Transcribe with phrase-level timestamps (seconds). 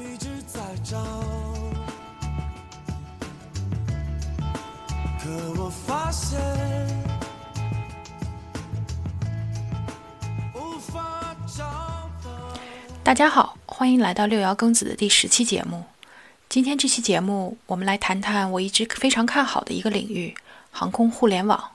[0.00, 0.98] 一直在找，
[5.20, 5.28] 可
[5.60, 6.40] 我发现
[10.54, 11.64] 无法找
[12.24, 12.30] 到。
[13.04, 15.84] 大家好，欢迎来到六爻庚子的第十期节目。
[16.48, 20.34] 今天这期节目，我们来谈谈我一直非常看好的一个领域——
[20.72, 21.72] 航空互联网，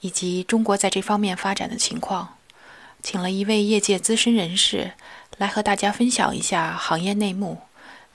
[0.00, 2.34] 以及中国在这方面发展的情况。
[3.02, 4.92] 请了一位业界资深人士
[5.38, 7.62] 来和大家分享一下行业内幕，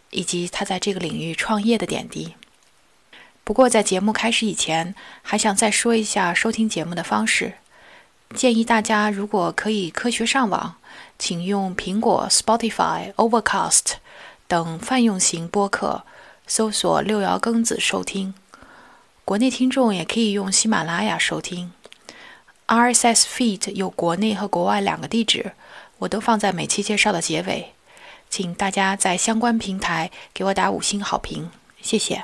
[0.09, 2.35] 以及他在这个领域创业的点滴。
[3.44, 7.53] 不过，在节目开始以前，还想再说一下收听节目的方式。
[8.34, 10.77] 建议大家，如果可以科学上网，
[11.20, 13.95] 请用苹果、Spotify、Overcast
[14.47, 16.03] 等泛用型播客
[16.47, 18.33] 搜索“六爻庚子”收听。
[19.25, 21.73] 国内听众也可以用喜马拉雅收听。
[22.67, 25.52] RSS feed 有国内和国外两个地址，
[26.01, 27.63] 我都放在每期介绍的结尾，
[28.27, 31.47] 请大家在相关平台给我打五星好评，
[31.80, 32.23] 谢谢。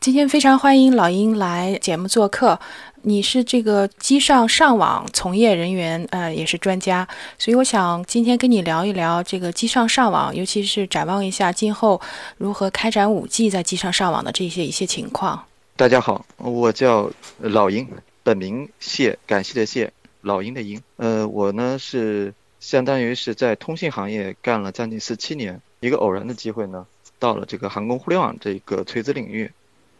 [0.00, 2.58] 今天非常欢迎老鹰来节目做客，
[3.02, 7.06] 你是这个机上上网从业人员，呃，也是专家，
[7.38, 12.00] 所以我想今天跟你聊一聊这个机上上网，尤其是展望一下今后
[12.38, 15.46] 如何开展五 G 在机上上网的这些一些情况。
[15.76, 17.86] 大家好，我叫老鹰。
[18.24, 20.82] 本名谢，感谢的谢，老鹰的鹰。
[20.96, 22.34] 呃，我呢是
[22.64, 26.86] 相当于是在通信行业干了将近十七年，一个偶然的机会呢，
[27.18, 29.50] 到了这个航空互联网这个垂直领域。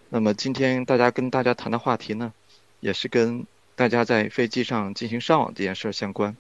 [0.09, 2.33] 那么今天大家跟大家谈的话题呢，
[2.81, 3.45] 也是跟
[3.77, 6.35] 大家在飞机上进行上网这件事儿相关。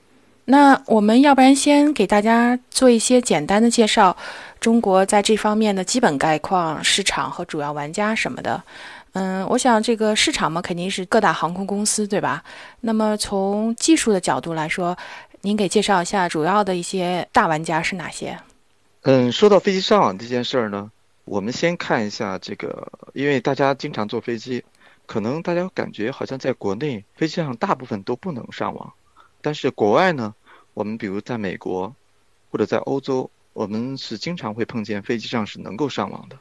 [0.46, 4.16] 那我们要不然先给大家做一些简单的介绍，
[4.58, 8.62] 中国在这方面的基本概况、市场和主要玩家什么的。
[9.12, 12.42] 嗯，我想这个市场嘛，肯定是各大航空公司，对吧？
[12.80, 14.96] 那么从技术的角度来说，
[15.44, 18.40] 您给介绍一下主要的一些大玩家是哪些？
[19.02, 20.90] 嗯，说到飞机上网这件事儿呢，
[21.26, 24.64] 我们先看一下这个，因为大家经常坐飞机，
[25.04, 28.94] 可能大家感觉好像在国内飞机上大部分都不能上网，
[29.42, 30.34] 但是国外呢，
[30.72, 31.94] 我们比如在美国
[32.50, 36.38] 或者在欧洲，我们是经常会碰见飞机上是能够上网的。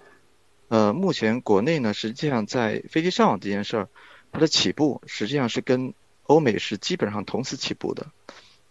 [0.70, 3.90] 呃，目前国内呢，实际上在飞机上网这件事儿，
[4.32, 5.94] 它的起步实际上是跟
[6.28, 8.08] 欧美是基本上同时起步的，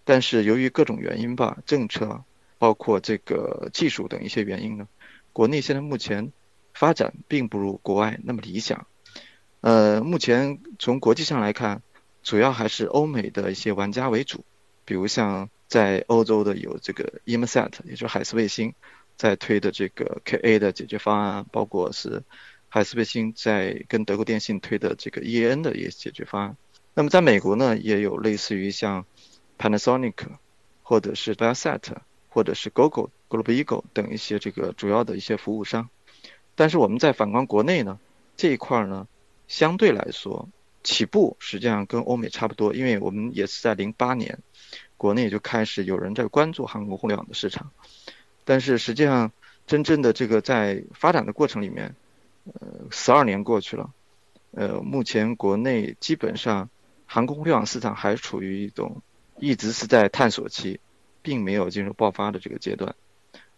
[0.05, 2.25] 但是由于各种原因吧，政策
[2.59, 4.89] 包括这个技术等一些原因呢，
[5.33, 6.33] 国内现在目前
[6.75, 8.87] 发展并不如国外那么理想。
[9.61, 11.83] 呃，目前从国际上来看，
[12.23, 14.45] 主要还是欧美的一些玩家为主，
[14.85, 18.75] 比如像在欧洲的有这个 Imsat，也就是海思卫星。
[19.15, 22.25] 在推的这个 KA 的解决方案，包括是
[22.69, 26.57] 海思卫星在跟德国电信推的这个 En 的一些解决方案。
[26.95, 29.05] 那么在美国呢，也有类似于像
[29.59, 30.15] Panasonic
[30.83, 31.83] 或者是 Viasat
[32.29, 35.89] 或者是 Google、Global Eagle 等一些这个主要的一些服务商。
[36.55, 37.99] 但是我们在反观国内呢，
[38.37, 39.07] 这一块呢，
[39.49, 40.49] 相对来说
[40.83, 44.39] 起步实际上跟欧美差不多，因为我们也是在零八年，
[44.97, 47.71] 国内就开始有人在关注航空互联网的市场。
[48.45, 49.31] 但是实际上，
[49.67, 51.95] 真正的这个在发展的过程里面，
[52.45, 53.91] 呃，十二年过去了，
[54.51, 56.69] 呃，目前国内基本上
[57.07, 59.01] 航空互联网市场还处于一种
[59.39, 60.81] 一直是在探索期，
[61.23, 62.95] 并没有进入爆发的这个阶段。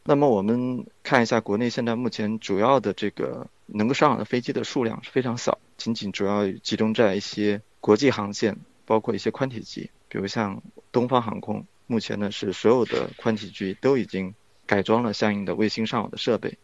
[0.03, 14.35] 那么我们看一下国内现在目前主要的这个能够上网的飞机的数量是非常少，仅仅主要集中在一些国际航线，包括一些宽体机，比如像东方航空，目前呢是所有的宽体机都已经。
[14.67, 16.57] 改装了相应的卫星上网的设备，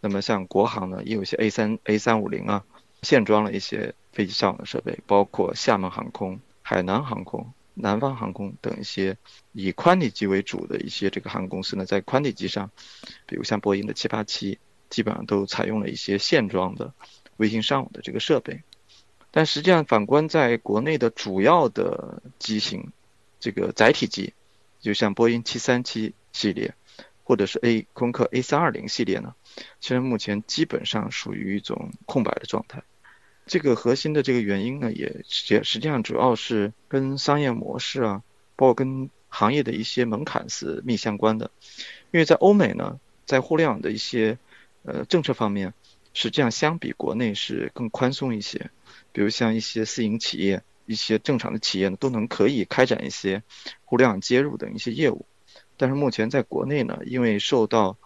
[0.00, 2.64] 那么像国航呢，也有一些 A 三 A 三五零啊，
[3.02, 9.16] 现装了一些飞机上网的设备，包括厦门航空、海南航空、南方航空等一些
[9.52, 12.70] 以宽体机为主的一些这个航空公司呢，在宽体机上，
[13.26, 14.58] 比如像波音的七八七，
[14.90, 16.92] 基本上都采用了一些现装的
[17.36, 18.62] 卫星上网的这个设备。
[19.30, 22.90] 但实际上，反观在国内的主要的机型，
[23.38, 24.34] 这个载体机，
[24.80, 26.74] 就像波音七三七系列。
[27.28, 29.34] 或者是 A 空客 A 三二零系列呢，
[29.80, 32.84] 其实目前基本上属于一种空白的状态。
[33.46, 38.22] 这个核心的这个原因呢，也实实际上主要是跟商业模式啊，
[38.56, 41.50] 包括跟行业的一些门槛是密相关的。
[42.10, 44.36] 因为在欧美呢，在互联网的一些
[44.82, 45.74] 呃政策方面，
[46.12, 48.70] 实际上相比国内是更宽松一些。
[49.12, 53.42] 比如像一些私营企业、一些正常的企业呢，都能可以开展一些
[53.84, 55.24] 互联网接入等一些业务。
[55.76, 57.96] 但是目前在国内呢，因为受到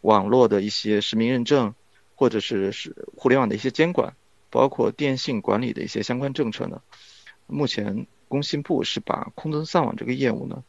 [0.00, 1.74] 网络的一些实名认证，
[2.16, 4.14] 或者是是互联网的一些监管，
[4.50, 6.82] 包括电信管理的一些相关政策呢，
[7.46, 10.62] 目前工信部是把空中上网这个业务呢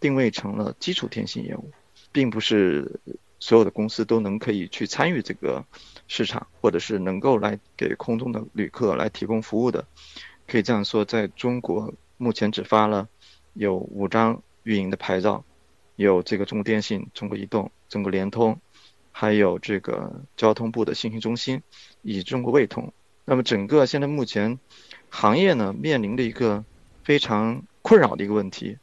[0.00, 1.70] 定位成了基础电信业务，
[2.12, 3.00] 并不是
[3.38, 5.64] 所有的公司都能可以去参与这个
[6.08, 9.86] 市场，或者是能够来给空中的旅客来提供服务的。
[10.46, 13.08] 可以这样说，在中国目前只发了
[13.52, 15.44] 有五张运营的牌照，
[15.96, 18.60] 有这个中国电信、中国移动、中国联通，
[19.10, 21.62] 还有这个交通部的信息中心，
[22.02, 22.92] 以及中国卫通。
[23.26, 24.58] 那么整个现在目前
[25.10, 26.64] 行业呢面临的一个
[27.04, 28.78] 非常困扰的一个问题，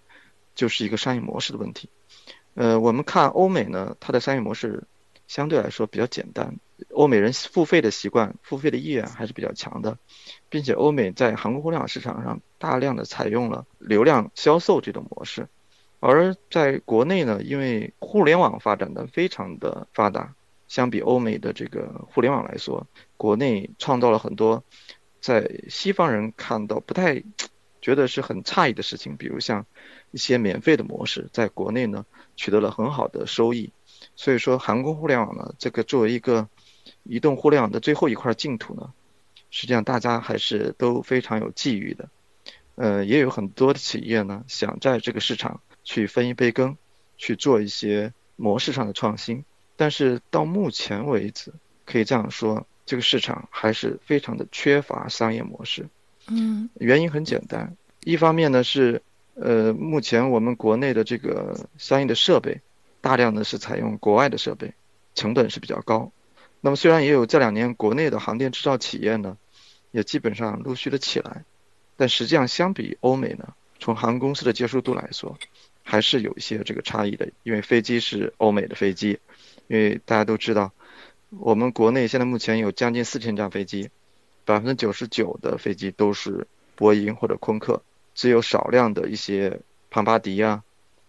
[0.53, 1.89] 就是一个商业模式的问题。
[2.53, 4.83] 呃，我们看欧美呢，它的商业模式
[5.27, 6.57] 相对来说比较简单，
[6.91, 9.97] 欧美人付费的习惯、付费的意愿还是比较强的。
[10.49, 15.47] 并且欧美在航空互联网市场上大量的采用了流量销售这种模式，
[15.99, 20.35] 而在国内呢，因为互联网发展的非常的发达，
[20.67, 22.87] 相比欧美的这个互联网来说，
[23.17, 24.63] 国内创造了很多
[25.21, 27.23] 在西方人看到不太
[27.81, 29.65] 觉得是很诧异的事情，比如像
[30.11, 32.05] 一些免费的模式，在国内呢
[32.35, 33.71] 取得了很好的收益。
[34.15, 36.47] 所以说，韩国互联网呢，这个作为一个
[37.03, 38.93] 移动互联网的最后一块净土呢。
[39.49, 42.09] 实际上，大家还是都非常有觊觎的，
[42.75, 46.75] 呃，也有很多的企业呢，想在这个市场去分一杯羹，
[47.17, 49.45] 去做一些模式上的创新。
[49.75, 51.53] 但是到目前为止，
[51.85, 55.87] 可以这样说，这个市场还是非常的缺乏商业模式。
[56.27, 59.01] 嗯，原因很简单，一方面呢是，
[59.35, 62.61] 呃，目前我们国内的这个相应的设备，
[63.01, 64.73] 大量的是采用国外的设备，
[65.15, 66.11] 成本是比较高。
[66.61, 69.37] 那么虽然也有这两年国内的航电制造企业呢。
[69.93, 71.43] 也基本上陆续的起来，
[71.97, 75.37] 但实际上相比欧美呢，从航空公司的接受度来说，
[75.83, 77.29] 还是有一些这个差异的。
[77.43, 79.19] 因为飞机是欧美的飞机，
[79.73, 80.71] 因为大家都知道，
[81.31, 83.89] 我们国内现在目前有将近四千架飞机，
[84.45, 87.81] 百分之九十九的飞机都是波音或者空客，
[88.13, 90.63] 只有少量的一些庞巴迪啊，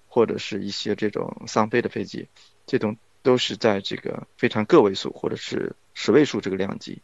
[0.08, 2.26] 或者是一些这种商飞的飞机，
[2.64, 7.02] 这种都是在这个非常个位数或者是十位数这个量级。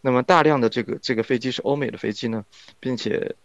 [0.00, 2.44] 那么大量的这个这个飞机是欧美的飞机呢，
[2.80, 3.36] 并且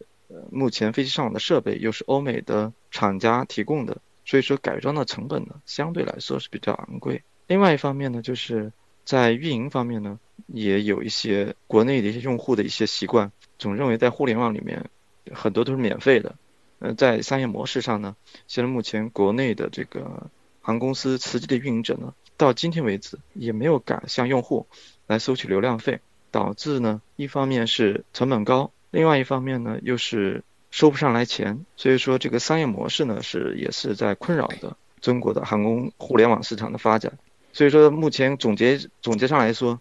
[0.50, 7.22] 目前飞机上网的设备又是欧美的厂家提供的，所以说改装的成本呢相对来说是比较昂贵。
[7.48, 8.72] 另外一方面呢，就是
[9.04, 14.90] 在运营方面呢，也有一些国内的一些用户的一些习惯，总认为在互联网里面
[15.32, 16.36] 很多都是免费的。
[16.80, 18.16] 呃，在商业模式上呢，
[18.48, 20.30] 现在目前国内的这个
[20.62, 24.68] 航空公司实际的运营者呢，到今天为止也没有敢向用户
[25.08, 26.00] 来收取流量费。
[26.32, 37.18] 导致呢，一方面是成本高，另外一方面呢又是收不上来钱，所以说这个商业模式呢是也是在困扰的中国的航空互联网市场的发展。
[37.56, 39.80] 所以说目前总结总结上来说，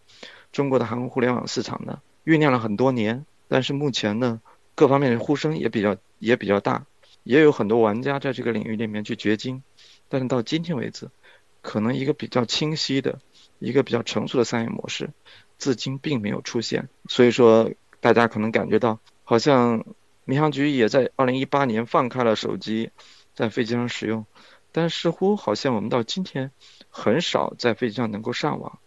[0.52, 4.40] 中国的航空互联网市场呢酝酿了很多年，但是目前呢
[4.76, 6.86] 各方面的呼声也比较也比较大，
[7.24, 9.64] 也有很多玩家在这个领域里面去掘金，
[10.08, 11.08] 但是到今天为止，
[11.62, 13.18] 可能一个比较清晰的
[13.58, 15.10] 一个比较成熟的商业模式。
[15.58, 19.84] 至今并没有出现，所以说大家可能感觉到，好像
[20.24, 22.90] 民航局也在二零一八年放开了手机
[23.34, 24.26] 在飞机上使用，
[24.70, 26.52] 但似乎好像我们到今天
[26.96, 28.78] 很少在飞机上能够上网，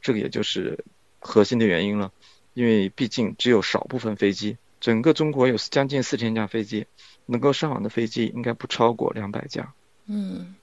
[0.00, 0.82] 这个也就是
[1.18, 2.10] 核心的原因了，
[2.54, 6.86] 因为毕竟只有少部分飞机，整个中国有将近四千架飞机，
[7.26, 9.70] 能够上网的飞机应该不超过两百架。
[10.06, 10.54] 嗯，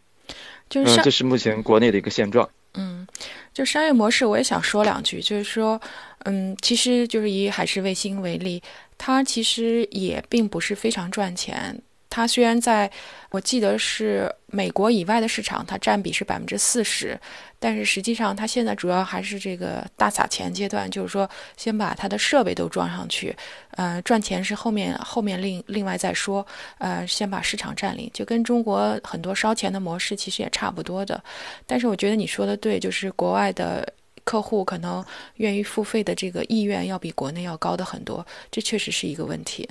[0.69, 2.49] 就是这是目前国内的一个现状。
[2.73, 3.05] 嗯，
[3.53, 5.79] 就商业模式，我也想说两句，就是说，
[6.23, 8.59] 嗯，其实就是以海事卫星为例，
[8.97, 11.79] 它其实也并不是非常赚钱。
[12.11, 12.91] 它虽然在，
[13.29, 17.17] 我记得是美国以外的市场，它占比是百分之四十，
[17.57, 23.33] 但是实际上它现在主要还是这个大撒钱阶段，就是说先把它的设备都装上去，
[23.77, 26.45] 呃，赚钱是后面后面另另外再说，
[26.79, 31.23] 呃，先把市场占领，就跟中国很多烧钱的模式其实也差不多的。
[31.65, 33.87] 但是我觉得你说的对，就是国外的
[34.25, 35.03] 客户可能
[35.35, 39.65] 愿意付费的这个意愿要比国内要高的很多，这确实是一个问题。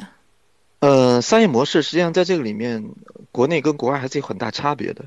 [0.81, 2.95] 呃，商业模式实际上在这个里面，
[3.33, 5.05] 国内跟国外还是有很大差别的。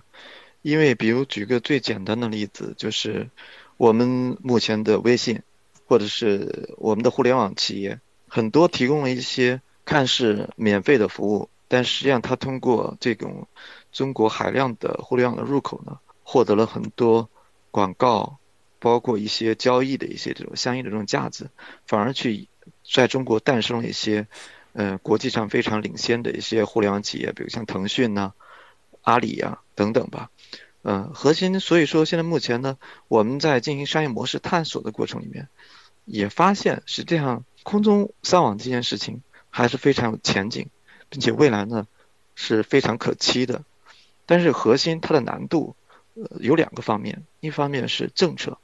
[0.61, 3.31] 因为，比如举个最简单的例子，就是
[3.77, 5.41] 我们目前的微信，
[5.87, 13.47] 或者是我们的互联网企业，很多提供了一些看似免费的服务，但实际上它通过这种
[13.91, 17.27] 中国海量的互联网的入口呢，获得了很多
[17.71, 18.37] 广告，
[18.77, 21.49] 包括一些交易的一些这种相应的这种价值，
[21.87, 22.47] 反而去
[22.87, 24.27] 在中国诞生了一些。
[24.73, 28.33] 嗯，国际上非常领先的一些互联网企业，比如像腾讯呐、
[29.01, 30.29] 阿里呀等等吧。
[30.81, 32.77] 嗯，核心所以说现在目前呢，
[33.07, 35.47] 我们在进行商业模式探索的过程里面，
[36.05, 40.69] 也发现实际上空中上网这件事情还是非常有前景，
[41.09, 41.87] 并且未来呢
[42.35, 43.63] 是非常可期的。
[44.25, 45.75] 但是核心它的难度
[46.15, 48.57] 呃，有两个方面，一方面是政策，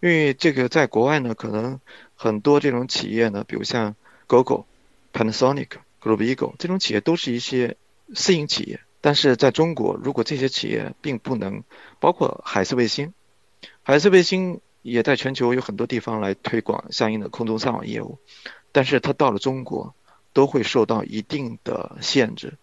[0.00, 1.80] 因为这个在国外呢，可能
[2.14, 3.94] 很多这种企业呢，比如像
[4.26, 4.64] Google、
[5.12, 5.68] Panasonic、
[6.00, 7.76] Global Eagle 这种企业都是一些
[8.14, 11.62] 私营企业，但是在中国，如果这些企业并不能，
[12.00, 13.12] 包括海思卫星，
[13.82, 18.18] 海思卫星也在全球有很多地方来推广相应的空中上网业务，
[18.72, 19.94] 但是它到了中国，
[20.32, 22.54] 都会受到一定的限制。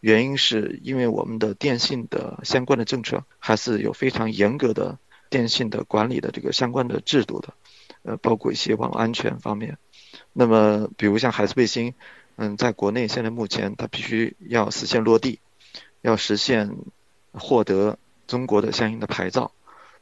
[0.00, 4.98] 原因是因为我们的电信的相关的政策还是有非常严格的
[5.30, 7.54] 电信的管理的这个相关的制度的，
[8.02, 9.78] 呃，包括一些网络安全方面。
[10.32, 11.94] 那么，比如像海思卫星，
[12.36, 15.38] 嗯，在国内现在目前它必须要实现落地，
[16.02, 16.76] 要实现
[17.32, 19.52] 获得中国的相应的牌照。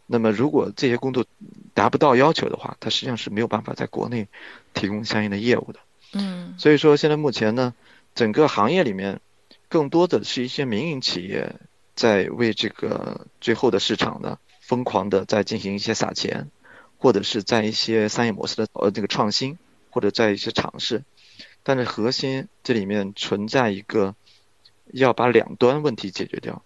[0.06, 1.24] 那么，如果这些工作
[1.74, 4.28] 达不到要求的话，它实际上是没有办法在国内
[4.74, 5.80] 提供相应的业务的。
[6.12, 6.54] 嗯。
[6.58, 7.74] 所以说，现在目前呢，
[8.14, 9.20] 整个行业里面。
[9.68, 11.56] 更多的是一些民营企业
[11.94, 16.50] 在为这个最后的市场呢疯狂的在进行一些撒钱，
[16.98, 19.56] 或者是在一些商业模式的呃这个创新，
[19.92, 21.04] 或者在一些尝试，
[21.62, 24.16] 但是核心这里面存在一个
[24.86, 26.62] 要把两端问题解决掉，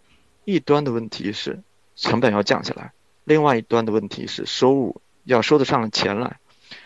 [0.47, 1.61] 一端的问题是
[1.97, 2.93] 成本要降下来，
[3.25, 6.39] 另外一端的问题是收入要收得上钱来，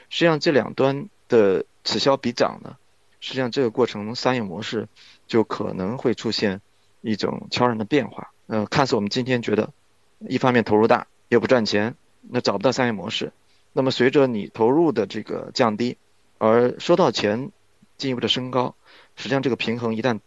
[0.09, 2.76] 实际上这两端的此消彼长呢。
[3.23, 4.88] 实际上，这个过程商业模式
[5.26, 6.62] 就可能会出现
[7.02, 8.32] 一种悄然的变化。
[8.47, 9.75] 呃，看似我们今天觉得，
[10.20, 13.30] 一方面投入大又不赚钱，那找不到商业模式。
[13.75, 15.99] 那么随着你投入的这个降低，
[16.40, 17.52] 而收到钱
[17.99, 18.75] 进一步的升高，
[19.14, 20.20] 实际上这个平衡一旦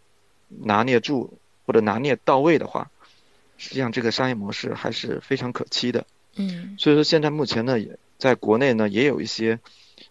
[0.48, 2.92] 拿捏住或者拿捏到位的话，
[3.58, 6.06] 实际上这个商业模式还是非常可期的。
[6.36, 6.76] 嗯。
[6.78, 9.58] 所以说，现在目前呢，也在国内呢，也有一些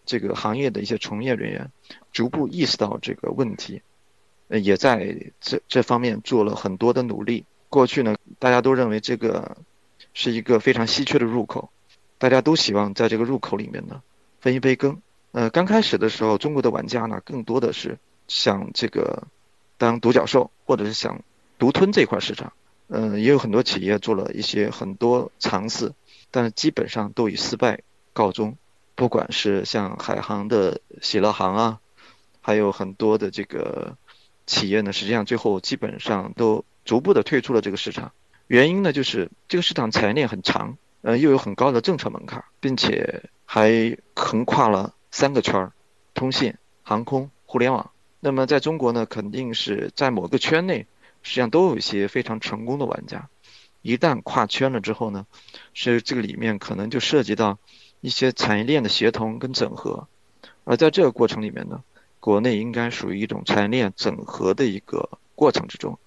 [0.05, 1.71] 这个行业的一些从业人员。
[2.11, 3.81] 逐步意识到这个问题，
[4.49, 7.45] 呃，也在这这方面做了很多的努力。
[7.69, 9.57] 过去呢，大家都认为这个
[10.13, 11.71] 是一个非常稀缺的入口，
[12.19, 14.03] 大家都希望在这个入口里面呢
[14.41, 15.01] 分一杯羹。
[15.33, 17.97] 呃，刚开始的时候，中国的玩家呢更多的是
[18.27, 19.27] 想这个
[19.77, 21.21] 当独角兽，或者是想
[21.59, 22.53] 独吞这块市场。
[22.87, 25.91] 嗯，也有很多企业做了一些很多尝试，
[26.31, 27.81] 但是基本上都以失败
[28.13, 28.55] 告终。
[28.95, 31.79] 不管是像海航的喜乐航啊。
[32.45, 33.95] 还有很多的这个
[34.45, 38.11] 企业呢，实际上最后基本上都逐步的退出了这个市场。
[38.47, 45.73] 原因呢，就是这个市场产业链很长，呃，又有很高的政策门槛，并且还横跨了三个圈儿：
[46.15, 47.91] 通信、航空、互联网。
[48.19, 50.87] 那么在中国呢，肯定是在某个圈内，
[51.21, 53.29] 实际上都有一些非常成功的玩家。
[53.83, 55.27] 一旦跨圈了之后呢，
[55.75, 57.59] 是这个里面可能就涉及到
[58.01, 60.07] 一些产业链的协同跟整合，
[60.63, 61.83] 而在这个过程里面呢。
[62.19, 65.99] 国内应该属于一种产业链整合的一个过程之中，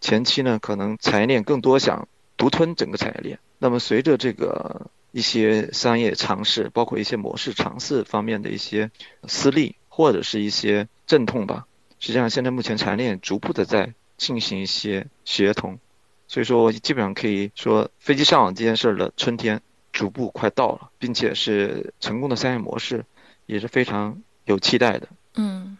[0.00, 8.90] 前期呢可能产业链更多想独吞整个产业链，那么随着这个一些商业尝试，包括一些模式尝试方面的一些
[9.28, 11.66] 私利或者是一些阵痛吧，
[12.00, 15.78] 实际上现在目前产业链逐步的在进行一些协同，
[16.26, 19.60] 所以说基本上可以说飞机上网这件事的春天
[19.92, 23.04] 逐步快到了，并且是成功的商业模式
[23.46, 25.08] 也是非常有期待的。
[25.34, 25.76] 嗯，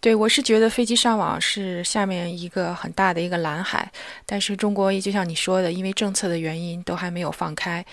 [0.00, 3.90] 对，我是觉得飞机上网是下面一个很大的一个蓝海，
[4.24, 7.84] 但是中国也就像你说的，因为政策的原因，都还没有放开。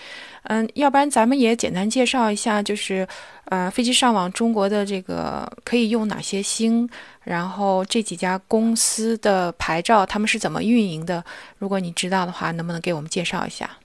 [0.44, 3.06] 嗯，要不然咱们也简单介绍一下，就是
[3.46, 6.88] 呃，飞机上网中国的这个可以用哪些星，
[7.24, 11.24] 然后这几家公司的牌照他们是怎么运营的？
[11.58, 13.78] 如果你知道的话，能不能给我们介绍一下？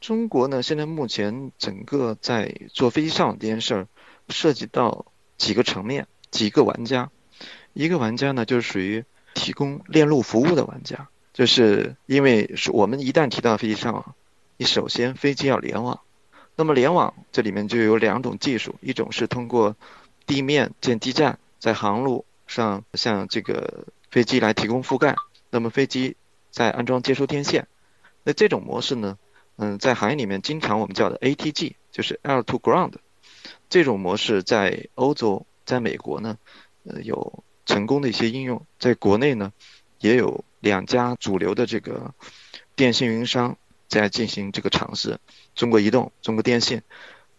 [0.00, 3.86] 中国呢，现在目前整个在做飞机上网这件事儿，
[4.28, 6.06] 涉及到几个层面。
[6.30, 7.08] 几个玩家，
[7.74, 9.04] 一个玩家呢，就是属于
[9.34, 14.14] 提供链路服务的玩家，就是因为是我们一旦提到飞机上网，
[14.56, 16.00] 你首先飞机要联网，
[16.56, 19.76] 那么联网这里面就有两种技术，一种是通过
[20.26, 25.16] 地面建基站，在航路上向这个飞机来提供覆盖，
[25.50, 26.16] 那么飞机
[26.50, 27.66] 再安装接收天线，
[28.22, 29.18] 那这种模式呢，
[29.56, 32.92] 嗯，在行业里面经常我们叫的 ATG，就是 Air to Ground，
[33.68, 35.44] 这种模式在欧洲。
[35.66, 36.36] 在美国呢，
[36.84, 39.52] 呃，有成功的一些应用；在国内呢，
[40.00, 42.14] 也有两家主流的这个
[42.76, 43.56] 电信运营商
[43.88, 45.18] 在进行这个尝试。
[45.54, 46.82] 中国移动、中国电信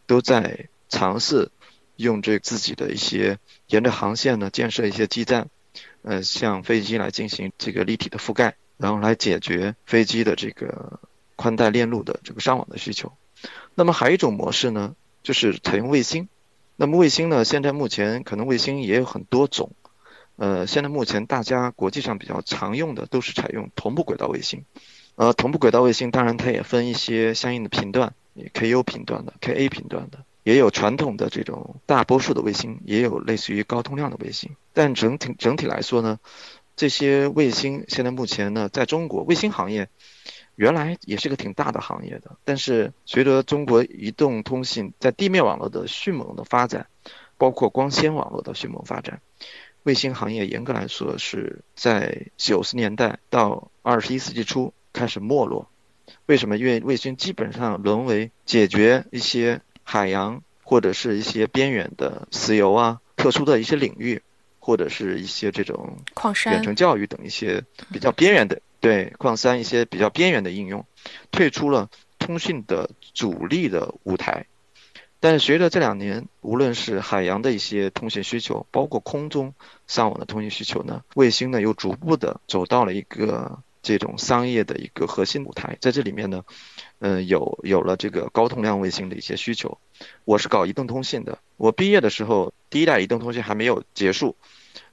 [0.06, 1.52] 都在尝试
[1.96, 5.50] 用这自己的一些沿着航线呢建设一些基站，
[6.02, 11.00] 呃，向飞机来进行这个立体的覆盖，然后来解决飞机的这个
[11.36, 13.12] 宽带链路的这个上网的需求。
[13.76, 16.30] 那么还有一种模式呢，就是采用卫星。
[16.78, 17.46] 那么卫星呢？
[17.46, 19.72] 现在目前可能卫星也有很多种，
[20.38, 24.66] 呃，现在目前大家国际上比较常用的都是采用同步轨道卫星，
[25.16, 28.14] 呃，同步轨道卫星当然它也分一些相应的频段
[28.54, 34.56] ，KU 频段的、KA 频段的，也有传统的这种大波数的卫星，也有类似于高通量的卫星。
[34.74, 36.20] 但整体整体来说呢，
[36.76, 39.88] 这些卫星现在目前呢，在中国卫星行业
[40.56, 46.88] 原来也是个挺大的行业的，但是随着中国移动通信在地面网络的迅猛的发展，
[47.38, 49.22] 包括光纤网络的迅猛发展。
[49.86, 55.70] 卫星行业严格来说是在九十年代到二十一世纪初开始没落。
[56.26, 56.58] 为什么？
[56.58, 64.24] 因为卫星基本上沦为解决一些海洋或者是一些边远的石油啊、特殊的一些领域，
[64.60, 67.64] 或者是一些这种矿山、远程教育等一些
[67.94, 70.84] 比较边缘的对矿山一些比较边缘的应用，
[71.30, 74.48] 退出了通讯的主力的舞台。
[75.20, 79.56] 但是随着这两年，无论是海洋的一些通信需求，包括空中
[79.88, 85.78] 上网的通信需求呢，卫星呢又逐步的走到了一个这种商业的一个核心舞台。
[85.80, 86.44] 在这里面呢，
[87.00, 89.78] 嗯，有有了这个高通量卫星的一些需求。
[90.24, 94.36] 我是搞移动通信的，我毕业的时候，第一代移动通信还没有结束，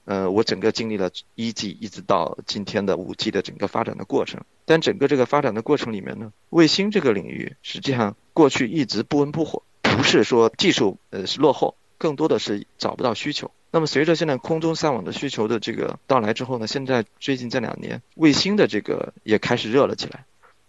[0.04, 4.42] 呃，我整个经历了一 G 一直到今天的五 G 的整个发展的过程。
[4.64, 9.62] 但整个这个发展的过程里面呢，卫星这个领域实际上过去一直不温不火。
[9.82, 13.50] 不是说技术呃是落后，更多的是找不到需求。
[13.72, 20.24] 那么随着现在空中上网的需求的这个到来之后呢，现在最近这两年卫星的这个也开始热了起来。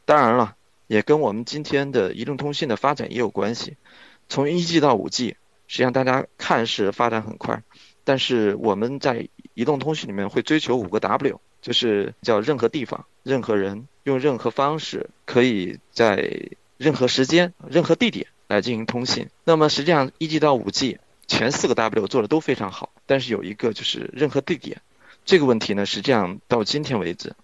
[0.06, 0.56] 当然了，
[0.88, 3.76] 也跟我们今天的移动通信的发展也有关系。
[4.30, 5.36] 从一 G 到五 G，
[5.68, 7.62] 实际上大家看是发展很快，
[8.04, 18.28] 但是我们在移动通信里面会追求五个 W，就是叫任何地方、任何人用任何方式，可以在任何时间、任何地点。
[18.50, 19.30] 来进行通信。
[19.46, 24.82] 那么实际上，一 G 到五 G 前四个 W 做的都非常好，但是有一个就是任何地点
[25.26, 27.36] 这个问题呢，实际上到今天为止，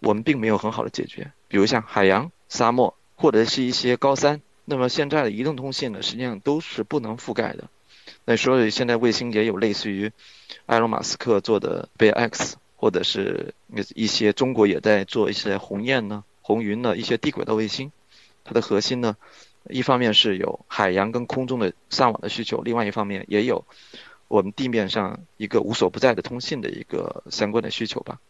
[0.00, 1.32] 我们并没有很好的解决。
[1.48, 7.64] 比如像海洋、沙漠或者是一些高山，那么现在的移动通信呢，实际上都是不能覆盖的。
[8.24, 10.10] 那所以现在卫星也有类似于
[10.66, 13.54] 埃隆·马斯克做的贝 X，或者是
[13.94, 17.92] 一些中国也在做一些鸿雁呢、红云呢一些低轨道卫星，
[18.44, 19.16] 它的核心呢。
[19.68, 23.64] 一方面是有海洋跟空中的上网的需求，另外一方面也有
[24.28, 28.20] 我们地面上一个无所不在的通信的一个相关的需求吧。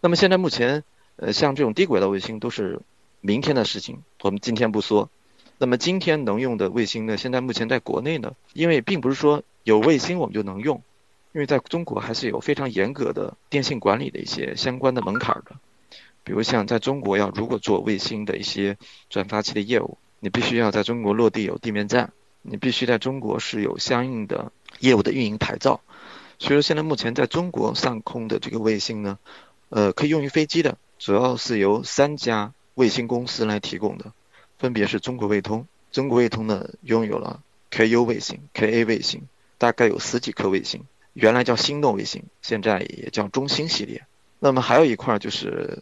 [0.00, 0.84] 那么现在目前，
[1.16, 2.80] 呃，像这种低轨道卫星都是
[3.20, 5.10] 明天的事情，我们今天不说。
[5.58, 10.82] 那么今天能用的卫星呢，现在目前在国内呢，因为并不是说有卫星我们就能用，
[11.32, 15.56] 因为在中国还是有非常严格的电信管理的一些相关的门槛的。
[16.24, 18.76] 比如像在中国要如果做卫星的一些
[19.10, 19.98] 转发器的业务。
[20.24, 24.52] 你必须要在中国落地有地面站，你必须在中国是有相应的
[24.82, 25.80] 业务的运营牌照。
[26.38, 29.18] 所以说现在目前在中国上空的这个卫星呢，
[29.68, 34.12] 呃，可以用于飞机的，主要是由三家卫星公司来提供的，
[34.58, 35.66] 分别是中国卫通。
[35.92, 44.04] 中国卫通呢拥有了 KU 卫星、KA 卫星，大概有十几颗卫星，原来叫星动卫星，现在也叫中星系列。
[44.40, 45.78] 那么还有一块就是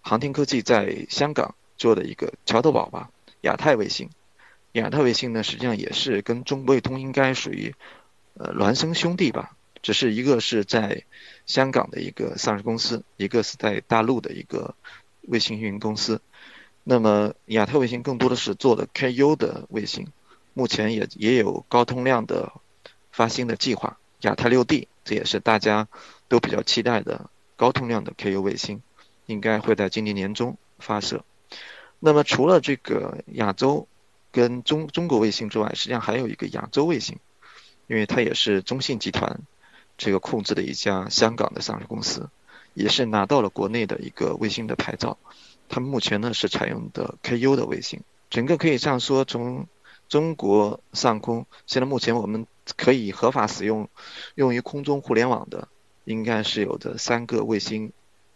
[0.00, 3.10] 航天科技在香港做的一个桥头堡吧。
[3.40, 4.10] 亚太卫星，
[4.72, 7.74] 亚太卫星呢，实际上也是跟中国卫通应该属于
[8.34, 11.04] 呃孪生兄弟吧，只是一个是在
[11.46, 14.74] 香港的一个上市公司，一个是在大陆的一个
[15.22, 16.20] 卫星运营公司。
[16.82, 20.08] 那么亚太卫星更多的是做的 KU 的卫星，
[20.52, 22.52] 目前也也有高通量的
[23.10, 23.98] 发星的计划。
[24.20, 25.88] 亚太六 D 这也是大家
[26.28, 28.82] 都比较期待的高通量的 KU 卫星，
[29.26, 31.24] 应该会在今年年中发射。
[32.00, 33.88] 那么除了这个亚洲
[34.30, 37.18] 跟中中国卫星之外，实际上还有一个亚洲卫星，
[37.86, 39.40] 因为它也是中信集团
[39.96, 42.28] 这个控制的一家香港的上市公司，
[42.74, 45.18] 也是拿到了国内的一个卫星的牌照。
[45.68, 49.66] 他们目前呢是采用的 KU 的卫星，整个可以这样说，从
[50.08, 53.88] 中国上空，现在目前我们可以合法使用
[54.34, 55.68] 用于空中互联网的，
[56.04, 57.92] 应该是有的三个卫星。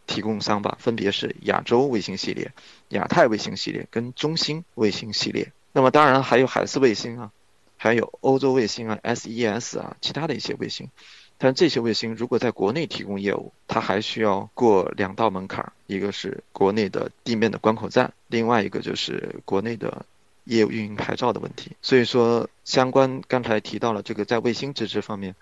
[0.06, 2.50] 提供商吧，分别是亚洲卫星系列、
[2.88, 5.52] 亚太卫星系列跟中星卫星系列。
[5.72, 7.30] 那么当然还有海思卫星啊，
[7.78, 10.90] 还有欧洲卫星啊、SES 啊，其他的一些卫星。
[11.38, 20.04] 但这些卫星如果在国内提供业务，它还需要过两道门槛，一个是国内的地面的关口站，另外一个就是国内的
[20.44, 21.72] 业务运营牌照的问题。
[21.80, 25.34] 所以说，相关刚才提到了这个在卫星支持方面，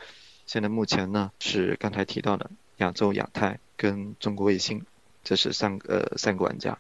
[0.47, 3.59] 现在目前呢是刚才提到的亚洲、亚太。
[3.79, 4.87] 跟中国卫星，
[5.23, 6.79] 这是三个呃三个玩家。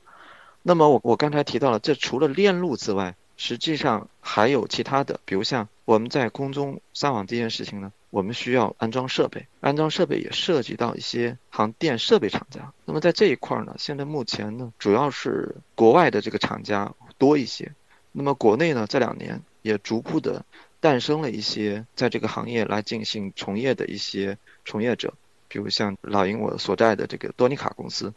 [0.62, 12.72] 那么我我刚才提到了，这除了链路之外，实际上还有其他的，比如像我们在空中上网这件事情呢，我们需要安装设备，安装设备也涉及到一些航电设备厂家。
[12.84, 17.72] 那么在这一块呢，现在目前呢，主要是国外的这个厂家多一些。
[18.12, 20.44] 那么国内呢，这两年也逐步的
[20.80, 25.12] 诞生了一些在这个行业来进行从业的一些从业者，
[25.48, 28.14] 比如像老鹰我所在的这个多尼卡公司，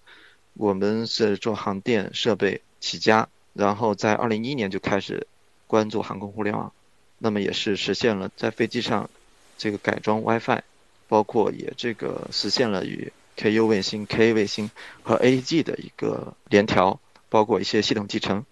[0.53, 3.27] 我们是做航电设备起家。
[3.59, 5.27] 然后在二零一一年就开始
[5.67, 6.71] 关注航空互联网，
[7.17, 9.09] 那么也是实现了在飞机上
[9.57, 10.61] 这个改装 WiFi，
[11.09, 14.71] 包括也这个实现了与 KU 卫星、KA 卫星
[15.03, 18.45] 和 AG 的一个联调，包括一些系统集成。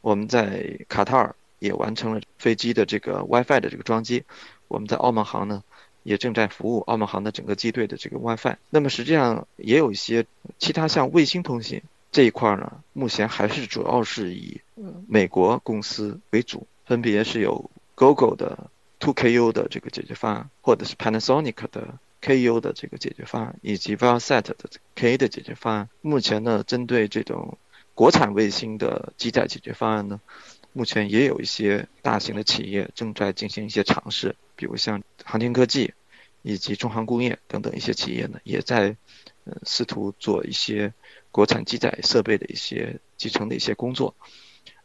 [0.00, 4.24] 我们在卡塔尔也完成了飞机的这个 WiFi 的这个装机。
[4.68, 5.62] 我们在澳门航呢
[6.02, 8.56] 也正在服务澳门航的整个机队的这个 WiFi。
[8.70, 10.24] 那么实际上也有一些
[10.58, 11.82] 其他像卫星通信。
[12.16, 14.58] 这一块呢，目前还是主要是以
[15.06, 24.56] 美国公司为主，分别是有 Google 的 2KU 的这个解决方案，或者是 Panasonic 的 KU 的这个解决方案，以及 Viasat 的
[24.94, 25.90] KA 的解决方案。
[26.00, 27.58] 目前呢，针对这种
[27.94, 30.18] 国产卫星的机载解决方案呢，
[30.72, 35.92] 目前也有一些大型的企业正在进行一些尝试，比如像航天科技，
[36.40, 38.96] 以及中航工业等等一些企业呢，也在
[39.44, 40.94] 呃试图做一些。
[41.36, 44.14] 国产机载设备的一些集成的一些工作，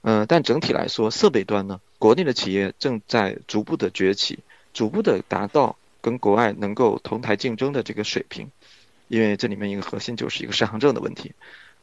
[0.02, 4.40] 嗯，但整体来说，设备端呢，国内的企业正在逐步的崛起，
[4.74, 8.52] 逐步的达到跟国外能够同台竞争的这个水平。
[9.08, 11.32] 因为这里面一个核心就是一个适航证的问题。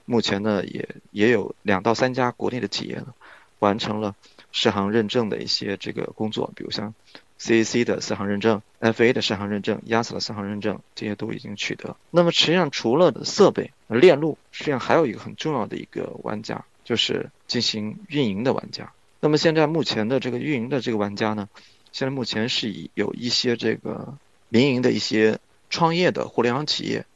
[0.04, 3.14] 目前呢，也也有两到三家国内的企业呢，
[3.60, 4.14] 完成了
[4.52, 6.92] 适航认证的一些这个工作，比如像。
[7.40, 11.96] CAC 的四行认证，FA 的四行认证，EASA 的四行认证，这些都已经取得。
[12.10, 18.92] 那么实际上，除了设备链路，实际上还有一个很重要的一个玩家，就是进行运营的玩家。
[19.20, 21.48] 那么现在目前的这个运营的这个玩家呢，
[21.92, 24.16] 现在目前是以有一些这个
[24.48, 25.38] 民营的一些
[25.70, 27.06] 创业的互联网企业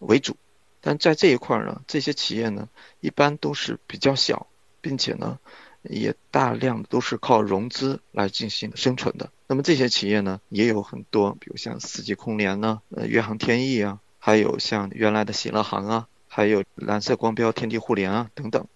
[0.00, 0.36] 为主，
[0.80, 2.68] 但在这一块呢，这些企业呢，
[3.00, 4.48] 一般都是比较小，
[4.80, 5.38] 并且呢。
[5.84, 9.30] 也大量都是靠融资来进行生存的。
[9.50, 18.66] 那么这些企业呢，也有很多，比如像四季空联呢，呃，粤航天翼啊，还有像原来的喜乐航啊，还有蓝色光标、天地互联啊等等。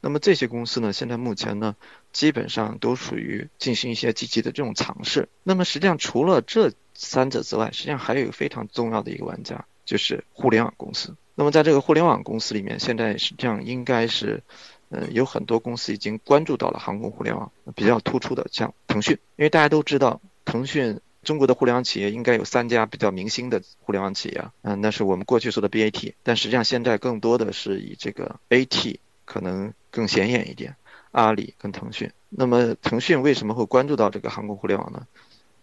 [0.00, 1.74] 那么这些公司呢，现在目前呢，
[2.12, 5.28] 基本上都属于进行一些积极的这种尝试。
[5.42, 11.16] 那么实际上除了这三者之外，实际上还有一个非常重要的一个玩家，就是互联网公司。
[11.34, 14.44] 那么在这个互联网公司里面，现在实际上应该是。
[14.92, 30.76] 嗯，有很多公司已经关注到了航空互联网，比较突出的像腾讯，因为大家都知道，腾讯中国的互联网企业应该有三家比较明星的互联网企业，嗯，那是我们过去说的 BAT，但实际上现在更多的是以这个 AT 可能更显眼一点，
[31.10, 32.10] 阿里跟腾讯。
[32.28, 35.06] 那么腾讯为什么会关注到这个航空互联网呢？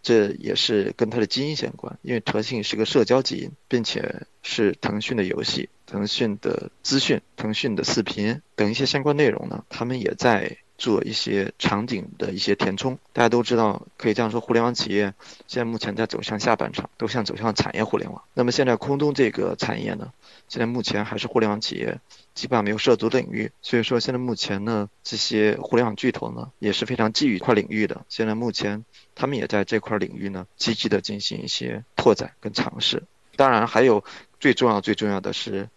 [0.02, 10.58] 这也是跟它的基因相关，因为腾讯是个社交基因，并且是腾讯的游戏、腾讯的资讯、腾讯的视频等一些相关内容呢，他们也在。
[10.80, 15.14] 做一些场景的一些填充，大家都知道，可以这样说，互联网企业
[15.46, 18.24] 现在目前在走向下半场，都向走向产业互联网。
[18.34, 20.14] 那么现在空中这个产业呢，
[20.48, 22.00] 现在目前还是互联网企业
[22.34, 28.06] 基本上没有涉足的领域，所以说现在目前呢，这些互联网巨头呢也是非常觊觎这块领域的。
[28.08, 33.04] 现在目前他们也在这块领域呢积极的进行一些拓展跟尝试。
[33.36, 34.06] 当然还有
[34.40, 35.70] 最重要最重要的是。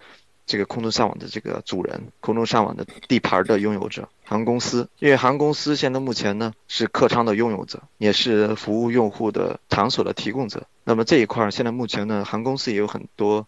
[0.44, 4.88] 这个空中上网的这个主人，空中上网的地盘的拥有者，航空公司。
[4.98, 10.66] 因为航空公司现在目前呢是客舱的拥有者，也是服务用户的场所的提供者。
[10.83, 13.46] 那么这一块儿现在目前呢，航空公司也有很多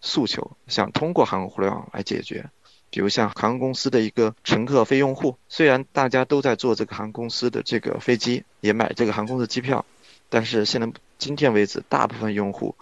[0.00, 2.48] 诉求，想通过航空互联网来解决。
[2.90, 9.84] 比如像航空公司的一个乘客非用户，虽然大家都在坐这个航空公司的这个飞机，也买这个航空的机票，
[10.30, 12.76] 但是现在今天为止，大部分用户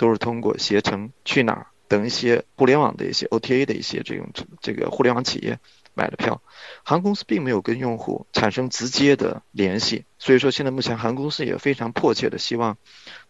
[0.00, 1.66] 都是通过携程、去哪儿。
[1.88, 4.30] 等一些互联网的一些 OTA 的一些这种
[4.62, 5.58] 这个互联网企业
[5.92, 6.40] 买的票，
[6.84, 12.78] 航空公司并没有跟用户产生直接的联系，所以说现在目前航空公司也非常迫切的希望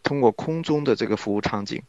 [0.02, 1.82] 通过空中的这个服务场景，